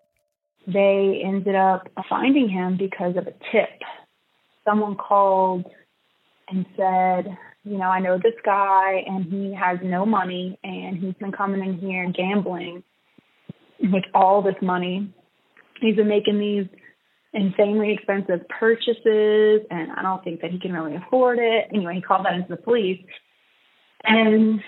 [0.64, 3.80] They ended up finding him because of a tip.
[4.64, 5.64] Someone called
[6.48, 11.14] and said, you know, I know this guy and he has no money and he's
[11.14, 12.84] been coming in here gambling
[13.80, 15.12] with all this money.
[15.80, 16.66] He's been making these
[17.32, 21.66] insanely expensive purchases, and I don't think that he can really afford it.
[21.74, 23.04] Anyway, he called that into the police.
[24.04, 24.60] And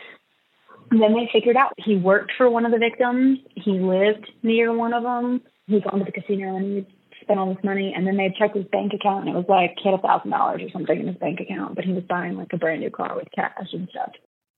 [1.01, 3.39] then they figured out he worked for one of the victims.
[3.55, 5.41] He lived near one of them.
[5.67, 6.87] He'd gone to the casino and he'd
[7.23, 7.93] spent all this money.
[7.97, 10.31] And then they checked his bank account, and it was like he had a thousand
[10.31, 12.91] dollars or something in his bank account, but he was buying like a brand new
[12.91, 14.13] car with cash and stuff.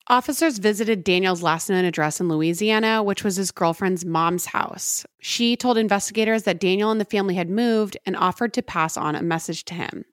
[0.09, 5.07] Officers visited Daniel's last known address in Louisiana, which was his girlfriend's mom's house.
[5.21, 9.17] She told investigators that Daniel and the family had moved and offered to pass on
[9.17, 10.05] a message to him.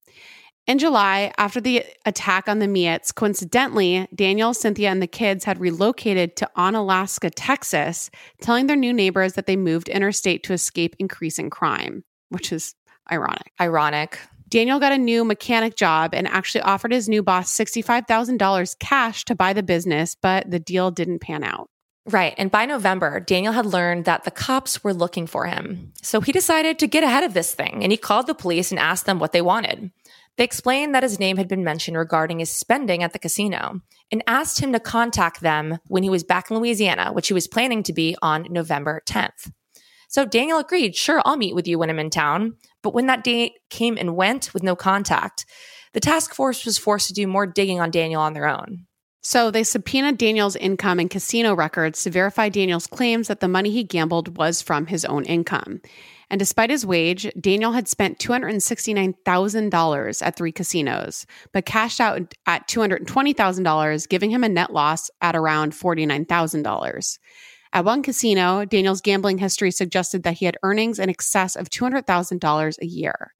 [0.71, 5.59] In July, after the attack on the Meats, coincidentally, Daniel, Cynthia, and the kids had
[5.59, 11.49] relocated to Onalaska, Texas, telling their new neighbors that they moved interstate to escape increasing
[11.49, 12.73] crime, which is
[13.11, 13.51] ironic.
[13.59, 14.17] Ironic.
[14.47, 19.35] Daniel got a new mechanic job and actually offered his new boss $65,000 cash to
[19.35, 21.69] buy the business, but the deal didn't pan out.
[22.05, 22.33] Right.
[22.37, 25.91] And by November, Daniel had learned that the cops were looking for him.
[26.01, 28.79] So he decided to get ahead of this thing and he called the police and
[28.79, 29.91] asked them what they wanted.
[30.41, 34.23] They explained that his name had been mentioned regarding his spending at the casino and
[34.25, 37.83] asked him to contact them when he was back in Louisiana, which he was planning
[37.83, 39.51] to be on November 10th.
[40.07, 42.55] So Daniel agreed, sure, I'll meet with you when I'm in town.
[42.81, 45.45] But when that date came and went with no contact,
[45.93, 48.87] the task force was forced to do more digging on Daniel on their own.
[49.21, 53.69] So they subpoenaed Daniel's income and casino records to verify Daniel's claims that the money
[53.69, 55.81] he gambled was from his own income.
[56.31, 62.69] And despite his wage, Daniel had spent $269,000 at three casinos, but cashed out at
[62.69, 67.19] $220,000, giving him a net loss at around $49,000.
[67.73, 72.77] At one casino, Daniel's gambling history suggested that he had earnings in excess of $200,000
[72.81, 73.33] a year.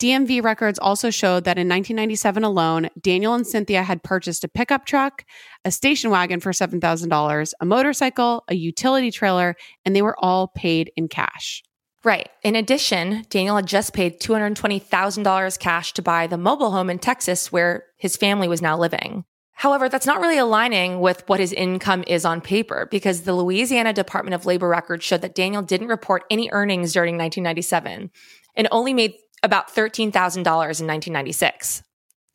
[0.00, 4.84] DMV records also showed that in 1997 alone, Daniel and Cynthia had purchased a pickup
[4.84, 5.24] truck,
[5.64, 10.90] a station wagon for $7,000, a motorcycle, a utility trailer, and they were all paid
[10.96, 11.62] in cash.
[12.06, 12.30] Right.
[12.44, 17.50] In addition, Daniel had just paid $220,000 cash to buy the mobile home in Texas
[17.50, 19.24] where his family was now living.
[19.54, 23.92] However, that's not really aligning with what his income is on paper because the Louisiana
[23.92, 28.12] Department of Labor records showed that Daniel didn't report any earnings during 1997
[28.54, 31.82] and only made about $13,000 in 1996.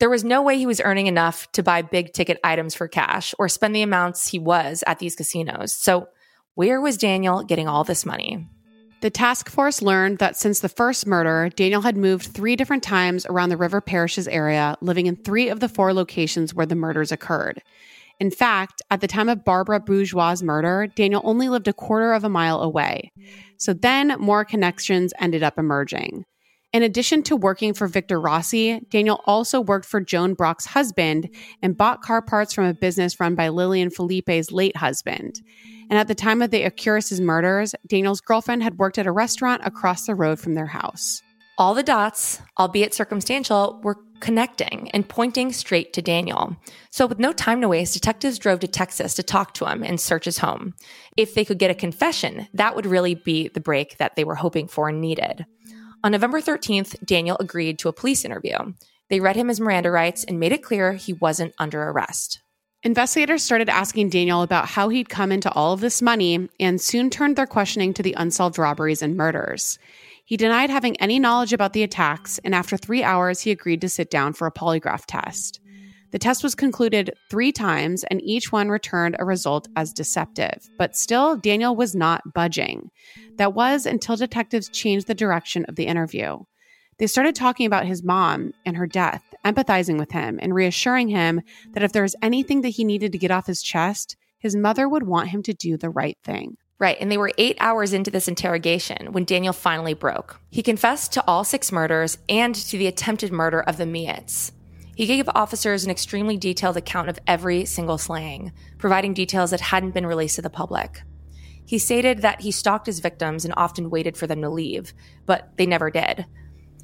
[0.00, 3.34] There was no way he was earning enough to buy big ticket items for cash
[3.38, 5.74] or spend the amounts he was at these casinos.
[5.74, 6.08] So,
[6.56, 8.50] where was Daniel getting all this money?
[9.02, 13.26] The task force learned that since the first murder, Daniel had moved three different times
[13.26, 17.10] around the river parishes area, living in three of the four locations where the murders
[17.10, 17.60] occurred.
[18.20, 22.22] In fact, at the time of Barbara Bourgeois' murder, Daniel only lived a quarter of
[22.22, 23.10] a mile away.
[23.56, 26.24] So then more connections ended up emerging.
[26.72, 31.28] In addition to working for Victor Rossi, Daniel also worked for Joan Brock's husband
[31.60, 35.42] and bought car parts from a business run by Lillian Philippe's late husband.
[35.90, 39.60] And at the time of the Arcuris' murders, Daniel's girlfriend had worked at a restaurant
[39.66, 41.22] across the road from their house.
[41.58, 46.56] All the dots, albeit circumstantial, were connecting and pointing straight to Daniel.
[46.90, 50.00] So, with no time to waste, detectives drove to Texas to talk to him and
[50.00, 50.72] search his home.
[51.18, 54.36] If they could get a confession, that would really be the break that they were
[54.36, 55.44] hoping for and needed.
[56.04, 58.56] On November 13th, Daniel agreed to a police interview.
[59.08, 62.40] They read him his Miranda rights and made it clear he wasn't under arrest.
[62.82, 67.08] Investigators started asking Daniel about how he'd come into all of this money and soon
[67.08, 69.78] turned their questioning to the unsolved robberies and murders.
[70.24, 73.88] He denied having any knowledge about the attacks, and after three hours, he agreed to
[73.88, 75.60] sit down for a polygraph test.
[76.12, 80.68] The test was concluded three times, and each one returned a result as deceptive.
[80.78, 82.90] But still, Daniel was not budging.
[83.36, 86.40] That was until detectives changed the direction of the interview.
[86.98, 91.40] They started talking about his mom and her death, empathizing with him and reassuring him
[91.72, 94.88] that if there was anything that he needed to get off his chest, his mother
[94.88, 96.58] would want him to do the right thing.
[96.78, 100.40] Right, and they were eight hours into this interrogation when Daniel finally broke.
[100.50, 104.52] He confessed to all six murders and to the attempted murder of the Millets.
[104.94, 109.94] He gave officers an extremely detailed account of every single slaying, providing details that hadn't
[109.94, 111.02] been released to the public.
[111.64, 114.92] He stated that he stalked his victims and often waited for them to leave,
[115.24, 116.26] but they never did.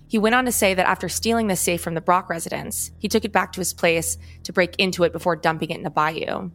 [0.07, 3.09] He went on to say that after stealing the safe from the Brock residence, he
[3.09, 5.91] took it back to his place to break into it before dumping it in a
[5.91, 6.51] bayou.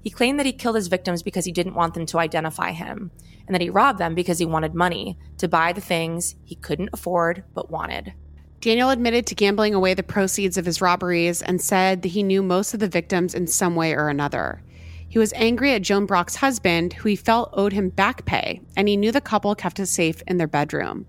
[0.00, 3.10] He claimed that he killed his victims because he didn't want them to identify him,
[3.46, 6.90] and that he robbed them because he wanted money to buy the things he couldn't
[6.92, 8.12] afford but wanted.
[8.62, 12.44] Daniel admitted to gambling away the proceeds of his robberies and said that he knew
[12.44, 14.62] most of the victims in some way or another.
[15.08, 18.86] He was angry at Joan Brock's husband, who he felt owed him back pay, and
[18.86, 21.06] he knew the couple kept a safe in their bedroom.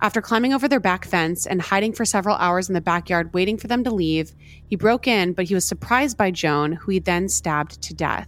[0.00, 3.56] After climbing over their back fence and hiding for several hours in the backyard waiting
[3.56, 4.32] for them to leave,
[4.66, 8.26] he broke in, but he was surprised by Joan, who he then stabbed to death.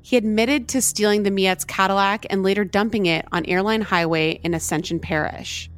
[0.00, 4.54] He admitted to stealing the Millet's Cadillac and later dumping it on Airline Highway in
[4.54, 5.68] Ascension Parish.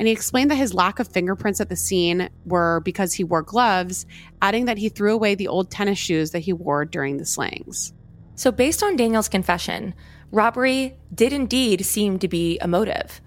[0.00, 3.42] And he explained that his lack of fingerprints at the scene were because he wore
[3.42, 4.04] gloves,
[4.42, 7.92] adding that he threw away the old tennis shoes that he wore during the slings.
[8.34, 9.94] So, based on Daniel's confession,
[10.32, 13.20] robbery did indeed seem to be a motive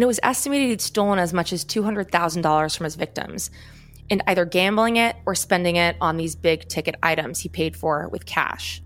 [0.00, 3.50] and it was estimated he'd stolen as much as $200,000 from his victims
[4.08, 8.08] in either gambling it or spending it on these big ticket items he paid for
[8.08, 8.82] with cash.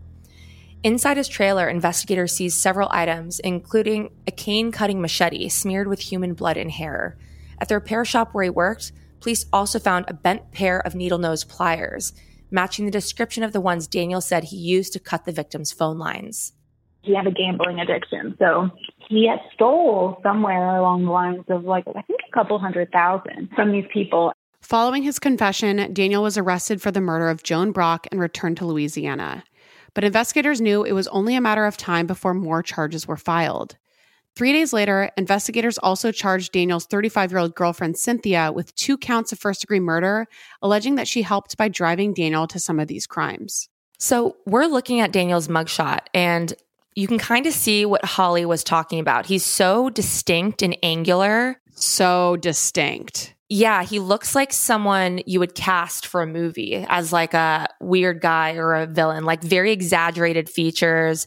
[0.84, 6.34] Inside his trailer, investigators seized several items, including a cane cutting machete smeared with human
[6.34, 7.16] blood and hair.
[7.58, 11.16] At the repair shop where he worked, police also found a bent pair of needle
[11.16, 12.12] nose pliers,
[12.50, 15.98] matching the description of the ones Daniel said he used to cut the victim's phone
[15.98, 16.52] lines.
[17.00, 18.68] He had a gambling addiction, so
[19.08, 23.48] he had stole somewhere along the lines of like I think a couple hundred thousand
[23.56, 24.34] from these people.
[24.60, 28.66] Following his confession, Daniel was arrested for the murder of Joan Brock and returned to
[28.66, 29.44] Louisiana.
[29.94, 33.76] But investigators knew it was only a matter of time before more charges were filed.
[34.36, 39.30] Three days later, investigators also charged Daniel's 35 year old girlfriend, Cynthia, with two counts
[39.30, 40.26] of first degree murder,
[40.60, 43.68] alleging that she helped by driving Daniel to some of these crimes.
[43.98, 46.52] So we're looking at Daniel's mugshot, and
[46.96, 49.26] you can kind of see what Holly was talking about.
[49.26, 51.60] He's so distinct and angular.
[51.76, 53.33] So distinct.
[53.50, 58.20] Yeah, he looks like someone you would cast for a movie as like a weird
[58.20, 61.26] guy or a villain, like very exaggerated features,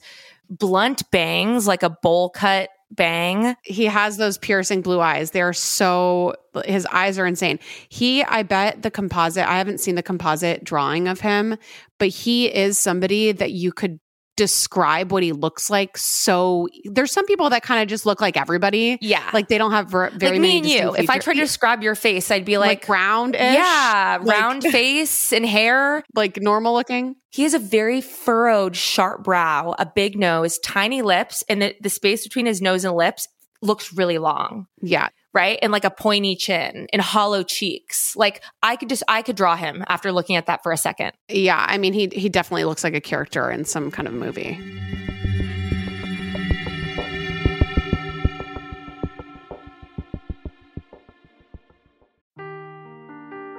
[0.49, 3.55] blunt bangs, like a bowl cut bang.
[3.63, 5.31] He has those piercing blue eyes.
[5.31, 7.59] They're so his eyes are insane.
[7.89, 11.57] He I bet the composite, I haven't seen the composite drawing of him,
[11.99, 13.99] but he is somebody that you could
[14.37, 18.37] describe what he looks like so there's some people that kind of just look like
[18.37, 19.29] everybody Yeah.
[19.33, 20.73] like they don't have ver- very like many me and you.
[20.91, 21.23] distinct If I features.
[21.25, 25.45] tried to describe your face, I'd be like, like, round yeah, Like- round face and
[25.45, 26.03] hair.
[26.15, 31.43] like normal looking He has a very furrowed, sharp brow, a big nose, tiny lips,
[31.49, 33.27] and the, the space between his nose and lips
[33.61, 35.59] looks really long, yeah right?
[35.61, 38.15] And like a pointy chin and hollow cheeks.
[38.15, 41.11] Like I could just, I could draw him after looking at that for a second.
[41.29, 44.57] yeah i mean he he definitely looks like a character in some kind of movie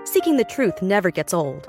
[0.05, 1.69] Seeking the truth never gets old.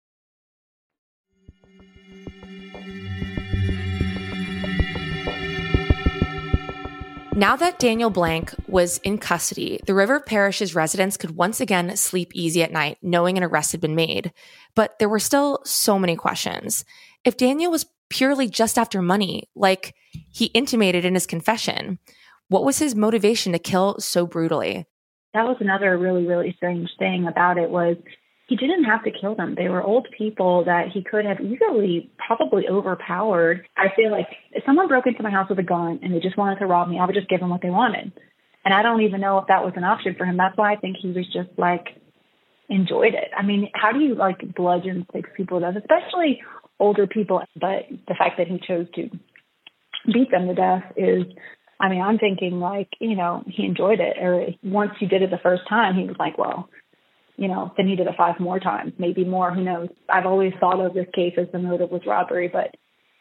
[7.41, 12.29] Now that Daniel Blank was in custody, the River Parish's residents could once again sleep
[12.35, 14.31] easy at night, knowing an arrest had been made.
[14.75, 16.85] But there were still so many questions.
[17.25, 19.95] If Daniel was purely just after money, like
[20.31, 21.97] he intimated in his confession,
[22.49, 24.85] what was his motivation to kill so brutally?
[25.33, 27.95] that was another really really strange thing about it was
[28.51, 29.55] he didn't have to kill them.
[29.55, 33.65] They were old people that he could have easily probably overpowered.
[33.77, 36.35] I feel like if someone broke into my house with a gun and they just
[36.37, 38.11] wanted to rob me i would just give them what they wanted.
[38.65, 40.35] And i don't even know if that was an option for him.
[40.35, 41.95] That's why i think he was just like
[42.67, 43.31] enjoyed it.
[43.37, 45.61] I mean how do you like bludgeon six people?
[45.61, 46.41] To death especially
[46.77, 49.09] older people but the fact that he chose to
[50.11, 51.23] beat them to death is
[51.79, 54.15] I mean, I'm thinking like, you know, he enjoyed it.
[54.21, 56.69] Or once he did it the first time, he was like, well,
[57.41, 59.51] you know, then he did it five more times, maybe more.
[59.51, 59.89] Who knows?
[60.07, 62.75] I've always thought of this case as the motive was robbery, but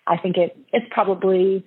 [0.06, 1.64] I think it it's probably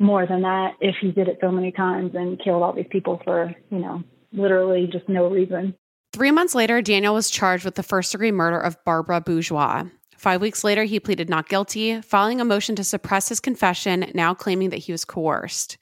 [0.00, 3.20] more than that if he did it so many times and killed all these people
[3.22, 5.76] for, you know, literally just no reason.
[6.12, 9.84] Three months later, Daniel was charged with the first degree murder of Barbara Bourgeois.
[10.16, 14.34] Five weeks later, he pleaded not guilty, filing a motion to suppress his confession, now
[14.34, 15.78] claiming that he was coerced.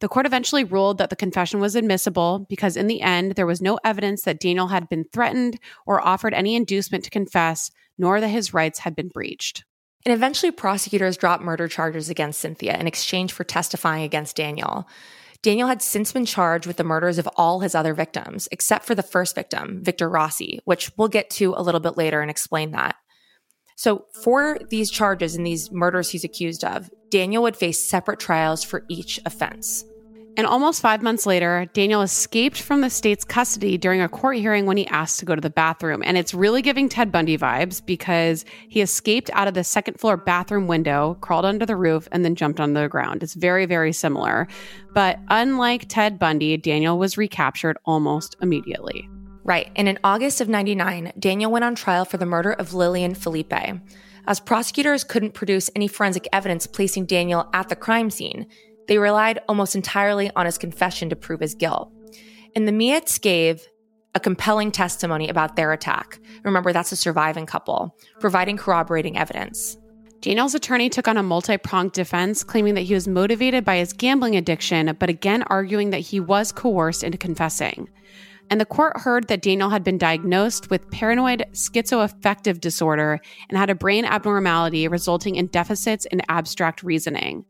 [0.00, 3.60] The court eventually ruled that the confession was admissible because, in the end, there was
[3.60, 8.28] no evidence that Daniel had been threatened or offered any inducement to confess, nor that
[8.28, 9.64] his rights had been breached.
[10.06, 14.88] And eventually, prosecutors dropped murder charges against Cynthia in exchange for testifying against Daniel.
[15.42, 18.94] Daniel had since been charged with the murders of all his other victims, except for
[18.94, 22.70] the first victim, Victor Rossi, which we'll get to a little bit later and explain
[22.72, 22.96] that.
[23.78, 28.64] So, for these charges and these murders he's accused of, Daniel would face separate trials
[28.64, 29.84] for each offense.
[30.36, 34.66] And almost five months later, Daniel escaped from the state's custody during a court hearing
[34.66, 36.02] when he asked to go to the bathroom.
[36.04, 40.16] And it's really giving Ted Bundy vibes because he escaped out of the second floor
[40.16, 43.22] bathroom window, crawled under the roof, and then jumped onto the ground.
[43.22, 44.48] It's very, very similar.
[44.92, 49.08] But unlike Ted Bundy, Daniel was recaptured almost immediately.
[49.48, 49.70] Right.
[49.76, 53.80] And in August of 99, Daniel went on trial for the murder of Lillian Philippe.
[54.26, 58.46] As prosecutors couldn't produce any forensic evidence placing Daniel at the crime scene,
[58.88, 61.90] they relied almost entirely on his confession to prove his guilt.
[62.54, 63.66] And the Millets gave
[64.14, 66.20] a compelling testimony about their attack.
[66.44, 69.78] Remember, that's a surviving couple, providing corroborating evidence.
[70.20, 73.94] Daniel's attorney took on a multi pronged defense, claiming that he was motivated by his
[73.94, 77.88] gambling addiction, but again arguing that he was coerced into confessing.
[78.50, 83.68] And the court heard that Daniel had been diagnosed with paranoid schizoaffective disorder and had
[83.68, 87.44] a brain abnormality resulting in deficits in abstract reasoning.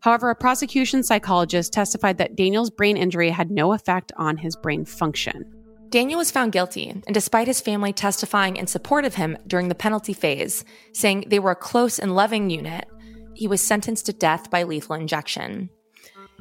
[0.00, 4.84] However, a prosecution psychologist testified that Daniel's brain injury had no effect on his brain
[4.84, 5.44] function.
[5.90, 9.74] Daniel was found guilty, and despite his family testifying in support of him during the
[9.74, 12.86] penalty phase, saying they were a close and loving unit,
[13.34, 15.70] he was sentenced to death by lethal injection.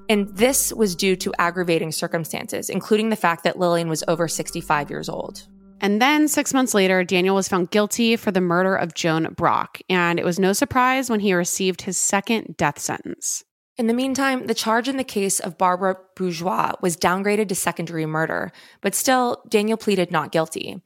[0.09, 4.89] And this was due to aggravating circumstances, including the fact that Lillian was over 65
[4.89, 5.47] years old.
[5.79, 9.79] And then six months later, Daniel was found guilty for the murder of Joan Brock.
[9.89, 13.43] And it was no surprise when he received his second death sentence.
[13.77, 18.07] In the meantime, the charge in the case of Barbara Bourgeois was downgraded to secondary
[18.07, 18.51] murder,
[18.81, 20.81] but still, Daniel pleaded not guilty.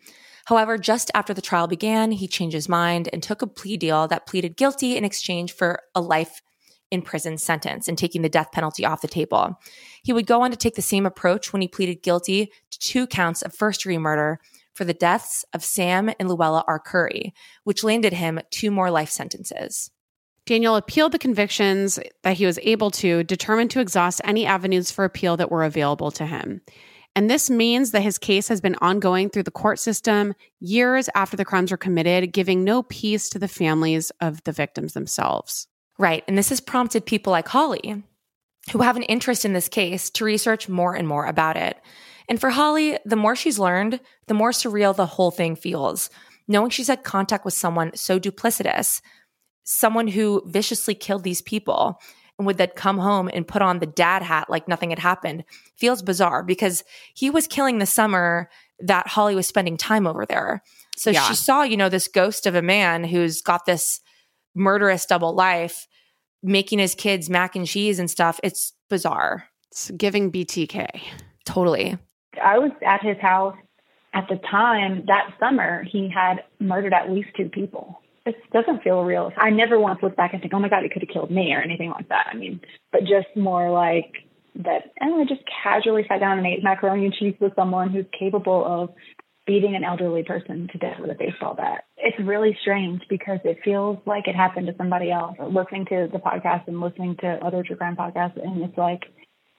[0.45, 4.09] However, just after the trial began, he changed his mind and took a plea deal
[4.09, 6.41] that pleaded guilty in exchange for a life
[6.91, 9.59] in prison sentence and taking the death penalty off the table.
[10.03, 13.07] He would go on to take the same approach when he pleaded guilty to two
[13.07, 14.39] counts of first degree murder
[14.73, 17.31] for the deaths of Sam and Luella Arcuri,
[17.63, 19.89] which landed him two more life sentences.
[20.45, 25.05] Daniel appealed the convictions that he was able to, determined to exhaust any avenues for
[25.05, 26.61] appeal that were available to him.
[27.15, 31.35] And this means that his case has been ongoing through the court system years after
[31.35, 35.67] the crimes were committed, giving no peace to the families of the victims themselves.
[36.01, 36.23] Right.
[36.27, 38.03] And this has prompted people like Holly,
[38.71, 41.77] who have an interest in this case, to research more and more about it.
[42.27, 46.09] And for Holly, the more she's learned, the more surreal the whole thing feels.
[46.47, 48.99] Knowing she's had contact with someone so duplicitous,
[49.63, 52.01] someone who viciously killed these people
[52.39, 55.43] and would then come home and put on the dad hat like nothing had happened
[55.77, 56.83] feels bizarre because
[57.13, 58.49] he was killing the summer
[58.79, 60.63] that Holly was spending time over there.
[60.97, 61.27] So Yeah.
[61.27, 63.99] she saw, you know, this ghost of a man who's got this
[64.55, 65.87] murderous double life
[66.43, 68.39] making his kids mac and cheese and stuff.
[68.43, 69.47] It's bizarre.
[69.71, 71.01] It's giving BTK.
[71.45, 71.97] Totally.
[72.41, 73.55] I was at his house
[74.13, 75.83] at the time that summer.
[75.83, 78.01] He had murdered at least two people.
[78.25, 79.31] It doesn't feel real.
[79.37, 81.53] I never once look back and think, oh my God, he could have killed me
[81.53, 82.27] or anything like that.
[82.31, 82.61] I mean,
[82.91, 84.13] but just more like
[84.55, 87.55] that, and I don't know, just casually sat down and ate macaroni and cheese with
[87.55, 88.89] someone who's capable of
[89.51, 91.83] beating an elderly person to death with a baseball bat.
[91.97, 95.35] It's really strange because it feels like it happened to somebody else.
[95.41, 99.01] Listening to the podcast and listening to other true crime podcasts, and it's like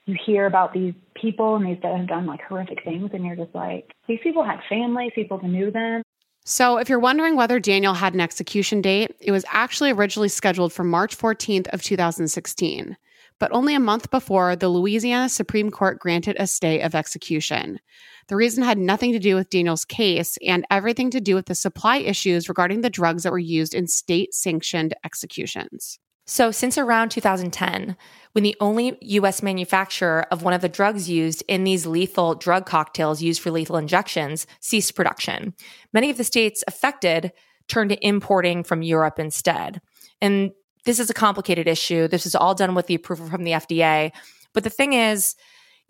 [0.07, 3.37] you hear about these people and these that have done like horrific things, and you're
[3.37, 6.01] just like, these people had families, people knew them.
[6.47, 10.73] So, if you're wondering whether Daniel had an execution date, it was actually originally scheduled
[10.73, 12.97] for March 14th of 2016,
[13.39, 17.79] but only a month before the Louisiana Supreme Court granted a stay of execution.
[18.29, 21.55] The reason had nothing to do with Daniel's case and everything to do with the
[21.55, 25.99] supply issues regarding the drugs that were used in state sanctioned executions.
[26.25, 27.97] So, since around 2010,
[28.33, 32.65] when the only US manufacturer of one of the drugs used in these lethal drug
[32.65, 35.55] cocktails used for lethal injections ceased production,
[35.93, 37.33] many of the states affected
[37.69, 39.81] turned to importing from Europe instead.
[40.21, 40.53] And
[40.85, 42.09] this is a complicated issue.
[42.09, 44.13] This is all done with the approval from the FDA.
[44.53, 45.35] But the thing is,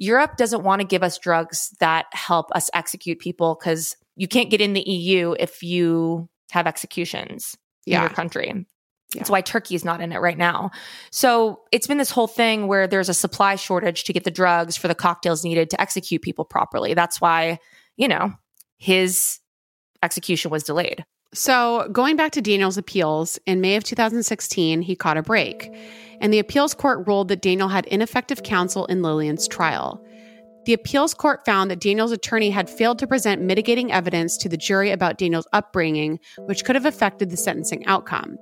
[0.03, 4.51] Europe doesn't want to give us drugs that help us execute people because you can't
[4.51, 8.67] get in the EU if you have executions in your country.
[9.15, 10.73] That's why Turkey is not in it right now.
[11.13, 14.77] So it's been this whole thing where there's a supply shortage to get the drugs
[14.77, 16.95] for the cocktails needed to execute people properly.
[16.95, 17.61] That's why,
[17.97, 18.33] you know,
[18.79, 19.39] his
[20.03, 21.05] execution was delayed.
[21.35, 25.71] So, going back to Daniel's appeals, in May of 2016, he caught a break,
[26.23, 30.03] and the appeals court ruled that Daniel had ineffective counsel in Lillian's trial.
[30.65, 34.57] The appeals court found that Daniel's attorney had failed to present mitigating evidence to the
[34.57, 38.39] jury about Daniel's upbringing, which could have affected the sentencing outcome.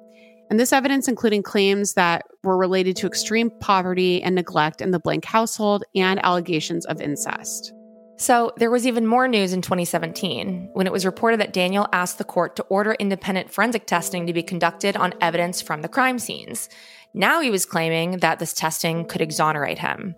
[0.51, 4.99] And this evidence, including claims that were related to extreme poverty and neglect in the
[4.99, 7.73] blank household and allegations of incest.
[8.21, 12.19] So there was even more news in 2017 when it was reported that Daniel asked
[12.19, 16.19] the court to order independent forensic testing to be conducted on evidence from the crime
[16.19, 16.69] scenes.
[17.15, 20.15] Now he was claiming that this testing could exonerate him.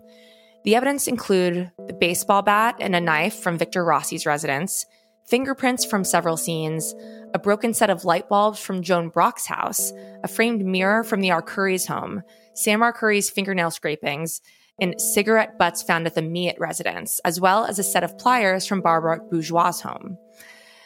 [0.63, 4.85] The evidence include the baseball bat and a knife from Victor Rossi's residence,
[5.25, 6.93] fingerprints from several scenes,
[7.33, 9.91] a broken set of light bulbs from Joan Brock's house,
[10.23, 12.21] a framed mirror from the Arcuri's home,
[12.53, 14.41] Sam Arcuri's fingernail scrapings,
[14.79, 18.65] and cigarette butts found at the Millet residence, as well as a set of pliers
[18.65, 20.17] from Barbara Bourgeois' home.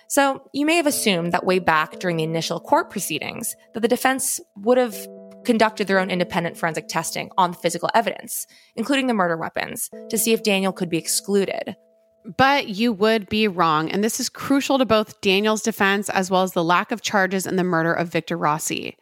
[0.07, 3.87] So you may have assumed that way back during the initial court proceedings that the
[3.87, 4.95] defense would have
[5.47, 8.45] conducted their own independent forensic testing on the physical evidence,
[8.75, 11.75] including the murder weapons, to see if Daniel could be excluded.
[12.37, 13.89] But you would be wrong.
[13.89, 17.47] And this is crucial to both Daniel's defense as well as the lack of charges
[17.47, 18.97] in the murder of Victor Rossi.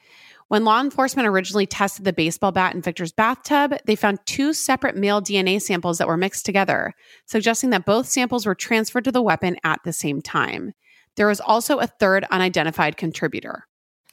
[0.48, 4.96] When law enforcement originally tested the baseball bat in Victor's bathtub, they found two separate
[4.96, 6.94] male DNA samples that were mixed together,
[7.26, 10.74] suggesting that both samples were transferred to the weapon at the same time.
[11.16, 13.66] There was also a third unidentified contributor.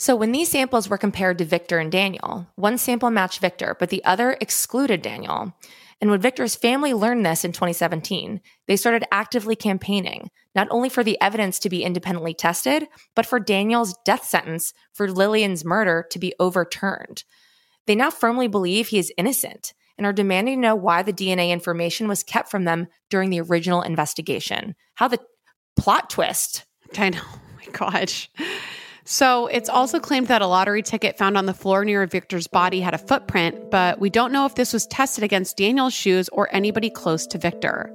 [0.03, 3.89] So when these samples were compared to Victor and Daniel, one sample matched Victor, but
[3.89, 5.55] the other excluded Daniel.
[6.01, 11.05] And when Victor's family learned this in 2017, they started actively campaigning, not only for
[11.05, 16.19] the evidence to be independently tested, but for Daniel's death sentence for Lillian's murder to
[16.19, 17.23] be overturned.
[17.87, 21.51] They now firmly believe he is innocent and are demanding to know why the DNA
[21.51, 24.75] information was kept from them during the original investigation.
[24.95, 25.21] How the
[25.77, 26.65] plot twist.
[26.99, 27.23] I know.
[27.65, 28.29] Oh my gosh.
[29.13, 32.81] So it's also claimed that a lottery ticket found on the floor near Victor's body
[32.81, 36.49] had a footprint, but we don't know if this was tested against Daniel's shoes or
[36.51, 37.95] anybody close to Victor.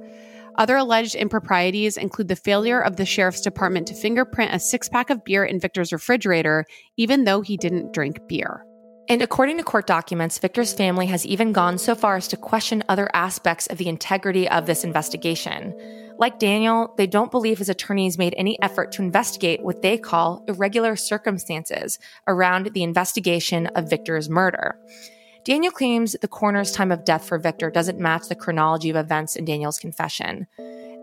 [0.58, 5.10] Other alleged improprieties include the failure of the sheriff's department to fingerprint a six pack
[5.10, 6.66] of beer in Victor's refrigerator,
[6.96, 8.64] even though he didn't drink beer.
[9.08, 12.84] And according to court documents, Victor's family has even gone so far as to question
[12.88, 15.74] other aspects of the integrity of this investigation.
[16.18, 20.44] Like Daniel, they don't believe his attorneys made any effort to investigate what they call
[20.48, 24.76] irregular circumstances around the investigation of Victor's murder.
[25.44, 29.36] Daniel claims the coroner's time of death for Victor doesn't match the chronology of events
[29.36, 30.48] in Daniel's confession.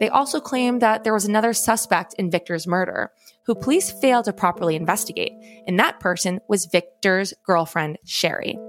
[0.02, 3.12] They also claim that there was another suspect in Victor's murder,
[3.46, 5.32] who police failed to properly investigate,
[5.66, 8.60] and that person was Victor's girlfriend, Sherry.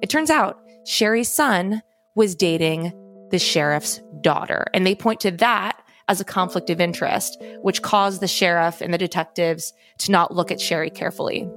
[0.00, 1.82] It turns out Sherry's son
[2.14, 2.94] was dating
[3.30, 5.80] the sheriff's daughter, and they point to that
[6.10, 10.50] as a conflict of interest, which caused the sheriff and the detectives to not look
[10.50, 11.48] at Sherry carefully.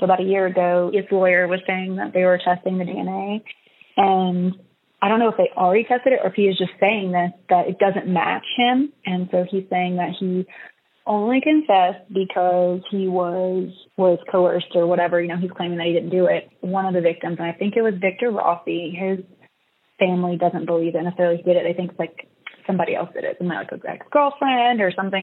[0.00, 3.42] So about a year ago, his lawyer was saying that they were testing the DNA,
[3.98, 4.54] and
[5.02, 7.32] I don't know if they already tested it or if he is just saying this
[7.50, 10.46] that it doesn't match him, and so he's saying that he
[11.06, 13.68] only confessed because he was
[13.98, 15.20] was coerced or whatever.
[15.20, 16.48] You know, he's claiming that he didn't do it.
[16.62, 19.18] One of the victims, and I think it was Victor Rossi, his
[19.98, 21.64] family doesn't believe that necessarily he did it.
[21.64, 22.26] They think it's like
[22.66, 25.22] somebody else did it, something like a ex girlfriend or something.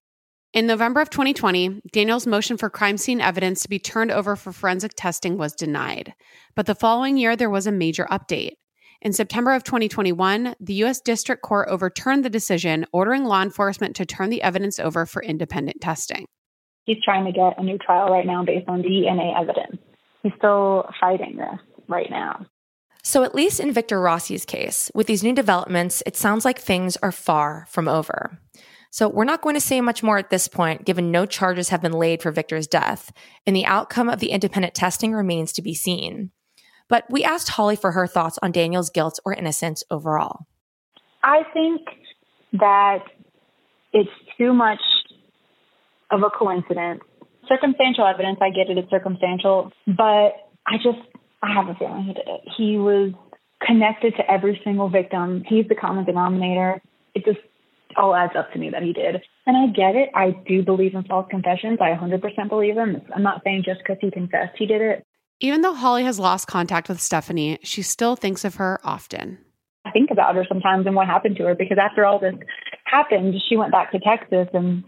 [0.54, 4.52] In November of 2020, Daniel's motion for crime scene evidence to be turned over for
[4.52, 6.14] forensic testing was denied.
[6.56, 8.54] But the following year, there was a major update.
[9.02, 11.00] In September of 2021, the U.S.
[11.00, 15.80] District Court overturned the decision, ordering law enforcement to turn the evidence over for independent
[15.80, 16.26] testing.
[16.86, 19.82] He's trying to get a new trial right now based on DNA evidence.
[20.22, 22.46] He's still fighting this right now.
[23.04, 26.98] So, at least in Victor Rossi's case, with these new developments, it sounds like things
[26.98, 28.40] are far from over.
[28.92, 31.82] So, we're not going to say much more at this point, given no charges have
[31.82, 33.12] been laid for Victor's death,
[33.46, 36.32] and the outcome of the independent testing remains to be seen.
[36.90, 40.46] But we asked Holly for her thoughts on Daniel's guilt or innocence overall.
[41.24, 41.82] I think
[42.54, 43.00] that
[43.94, 44.82] it's too much
[46.12, 47.02] of a coincidence.
[47.48, 50.34] Circumstantial evidence, I get it, it's circumstantial, but
[50.68, 51.00] I just,
[51.44, 52.42] I have a feeling he did it.
[52.58, 53.14] He was
[53.66, 55.44] connected to every single victim.
[55.48, 56.82] He's the common denominator.
[57.16, 57.40] It just
[57.98, 59.22] all adds up to me that he did.
[59.46, 60.10] And I get it.
[60.16, 61.80] I do believe in false confessions.
[61.82, 63.02] I 100% believe them.
[63.16, 65.06] I'm not saying just because he confessed he did it.
[65.40, 69.40] Even though Holly has lost contact with Stephanie, she still thinks of her often.
[69.86, 72.36] I think about her sometimes and what happened to her because after all this
[72.86, 74.84] happened, she went back to Texas and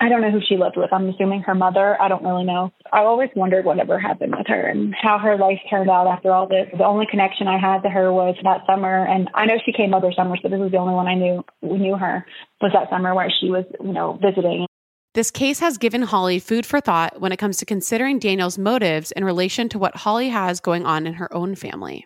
[0.00, 0.92] I don't know who she lived with.
[0.92, 2.00] I'm assuming her mother.
[2.00, 2.72] I don't really know.
[2.92, 6.48] I always wondered whatever happened with her and how her life turned out after all
[6.48, 6.66] this.
[6.76, 9.94] The only connection I had to her was that summer, and I know she came
[9.94, 12.26] other summers, but this was the only one I knew we knew her
[12.60, 14.66] was that summer where she was, you know, visiting.
[15.14, 19.12] This case has given Holly food for thought when it comes to considering Daniel's motives
[19.12, 22.04] in relation to what Holly has going on in her own family.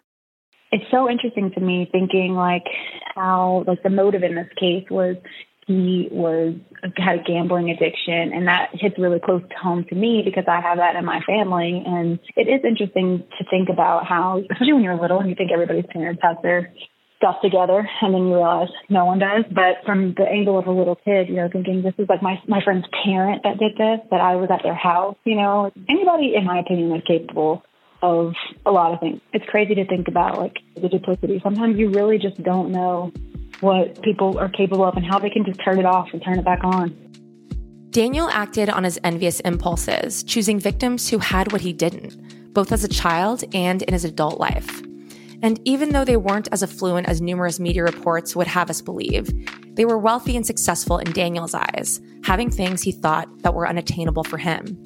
[0.70, 2.64] It's so interesting to me thinking like
[3.14, 5.16] how like the motive in this case was
[5.69, 6.55] he was
[6.97, 10.62] had a gambling addiction and that hits really close to home to me because I
[10.62, 14.83] have that in my family and it is interesting to think about how especially when
[14.83, 16.73] you're little and you think everybody's parents have their
[17.19, 19.45] stuff together and then you realize no one does.
[19.53, 22.41] But from the angle of a little kid, you know, thinking this is like my
[22.49, 26.35] my friend's parent that did this, that I was at their house, you know, anybody
[26.35, 27.62] in my opinion is capable
[28.01, 28.33] of
[28.64, 29.21] a lot of things.
[29.33, 31.41] It's crazy to think about like the duplicity.
[31.43, 33.12] Sometimes you really just don't know
[33.61, 36.39] what people are capable of and how they can just turn it off and turn
[36.39, 36.97] it back on.
[37.91, 42.85] Daniel acted on his envious impulses, choosing victims who had what he didn't, both as
[42.85, 44.83] a child and in his adult life.
[45.43, 49.31] And even though they weren't as affluent as numerous media reports would have us believe,
[49.75, 54.25] they were wealthy and successful in Daniel's eyes, having things he thought that were unattainable
[54.25, 54.83] for him.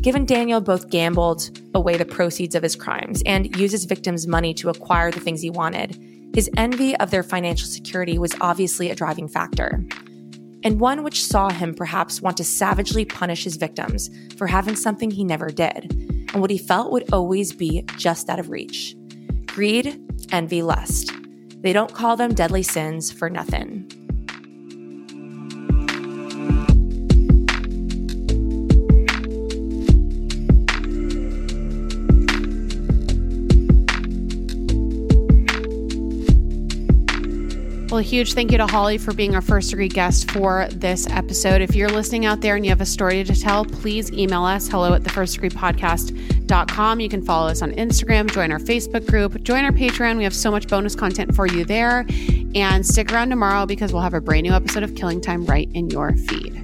[0.00, 4.54] Given Daniel both gambled away the proceeds of his crimes and used his victims' money
[4.54, 5.98] to acquire the things he wanted,
[6.34, 9.84] his envy of their financial security was obviously a driving factor.
[10.64, 15.10] And one which saw him perhaps want to savagely punish his victims for having something
[15.10, 15.92] he never did,
[16.32, 18.94] and what he felt would always be just out of reach
[19.46, 20.00] greed,
[20.30, 21.12] envy, lust.
[21.62, 23.90] They don't call them deadly sins for nothing.
[37.90, 41.06] Well, a huge thank you to Holly for being our first degree guest for this
[41.06, 41.62] episode.
[41.62, 44.68] If you're listening out there and you have a story to tell, please email us
[44.68, 47.00] hello at the first degree podcast.com.
[47.00, 50.18] You can follow us on Instagram, join our Facebook group, join our Patreon.
[50.18, 52.04] We have so much bonus content for you there.
[52.54, 55.70] And stick around tomorrow because we'll have a brand new episode of Killing Time right
[55.72, 56.56] in your feed.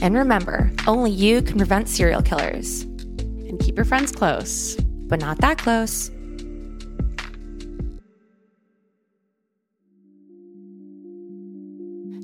[0.00, 2.82] And remember, only you can prevent serial killers.
[2.82, 4.76] And keep your friends close.
[5.08, 6.10] but not that close.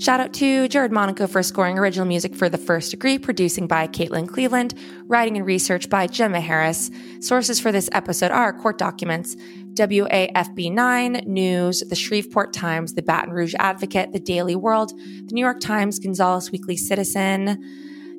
[0.04, 3.88] Shout out to Jared Monaco for scoring original music for The First Degree, producing by
[3.88, 4.74] Caitlin Cleveland,
[5.06, 6.90] writing and research by Gemma Harris.
[7.20, 9.34] Sources for this episode are court documents,
[9.72, 15.40] WAFB 9, News, The Shreveport Times, The Baton Rouge Advocate, The Daily World, The New
[15.40, 17.58] York Times, Gonzales Weekly Citizen,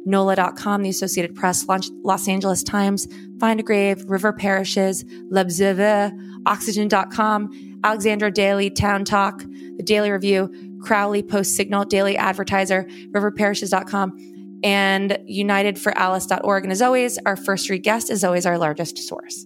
[0.07, 3.07] NOLA.com, The Associated Press, Los Angeles Times,
[3.39, 6.11] Find a Grave, River Parishes, L'Observer,
[6.47, 9.43] Oxygen.com, Alexandria Daily, Town Talk,
[9.77, 10.49] The Daily Review,
[10.85, 16.63] Crowley Post Signal, Daily Advertiser, RiverParishes.com, and UnitedForAlice.org.
[16.63, 19.45] And as always, our first read guest is always our largest source.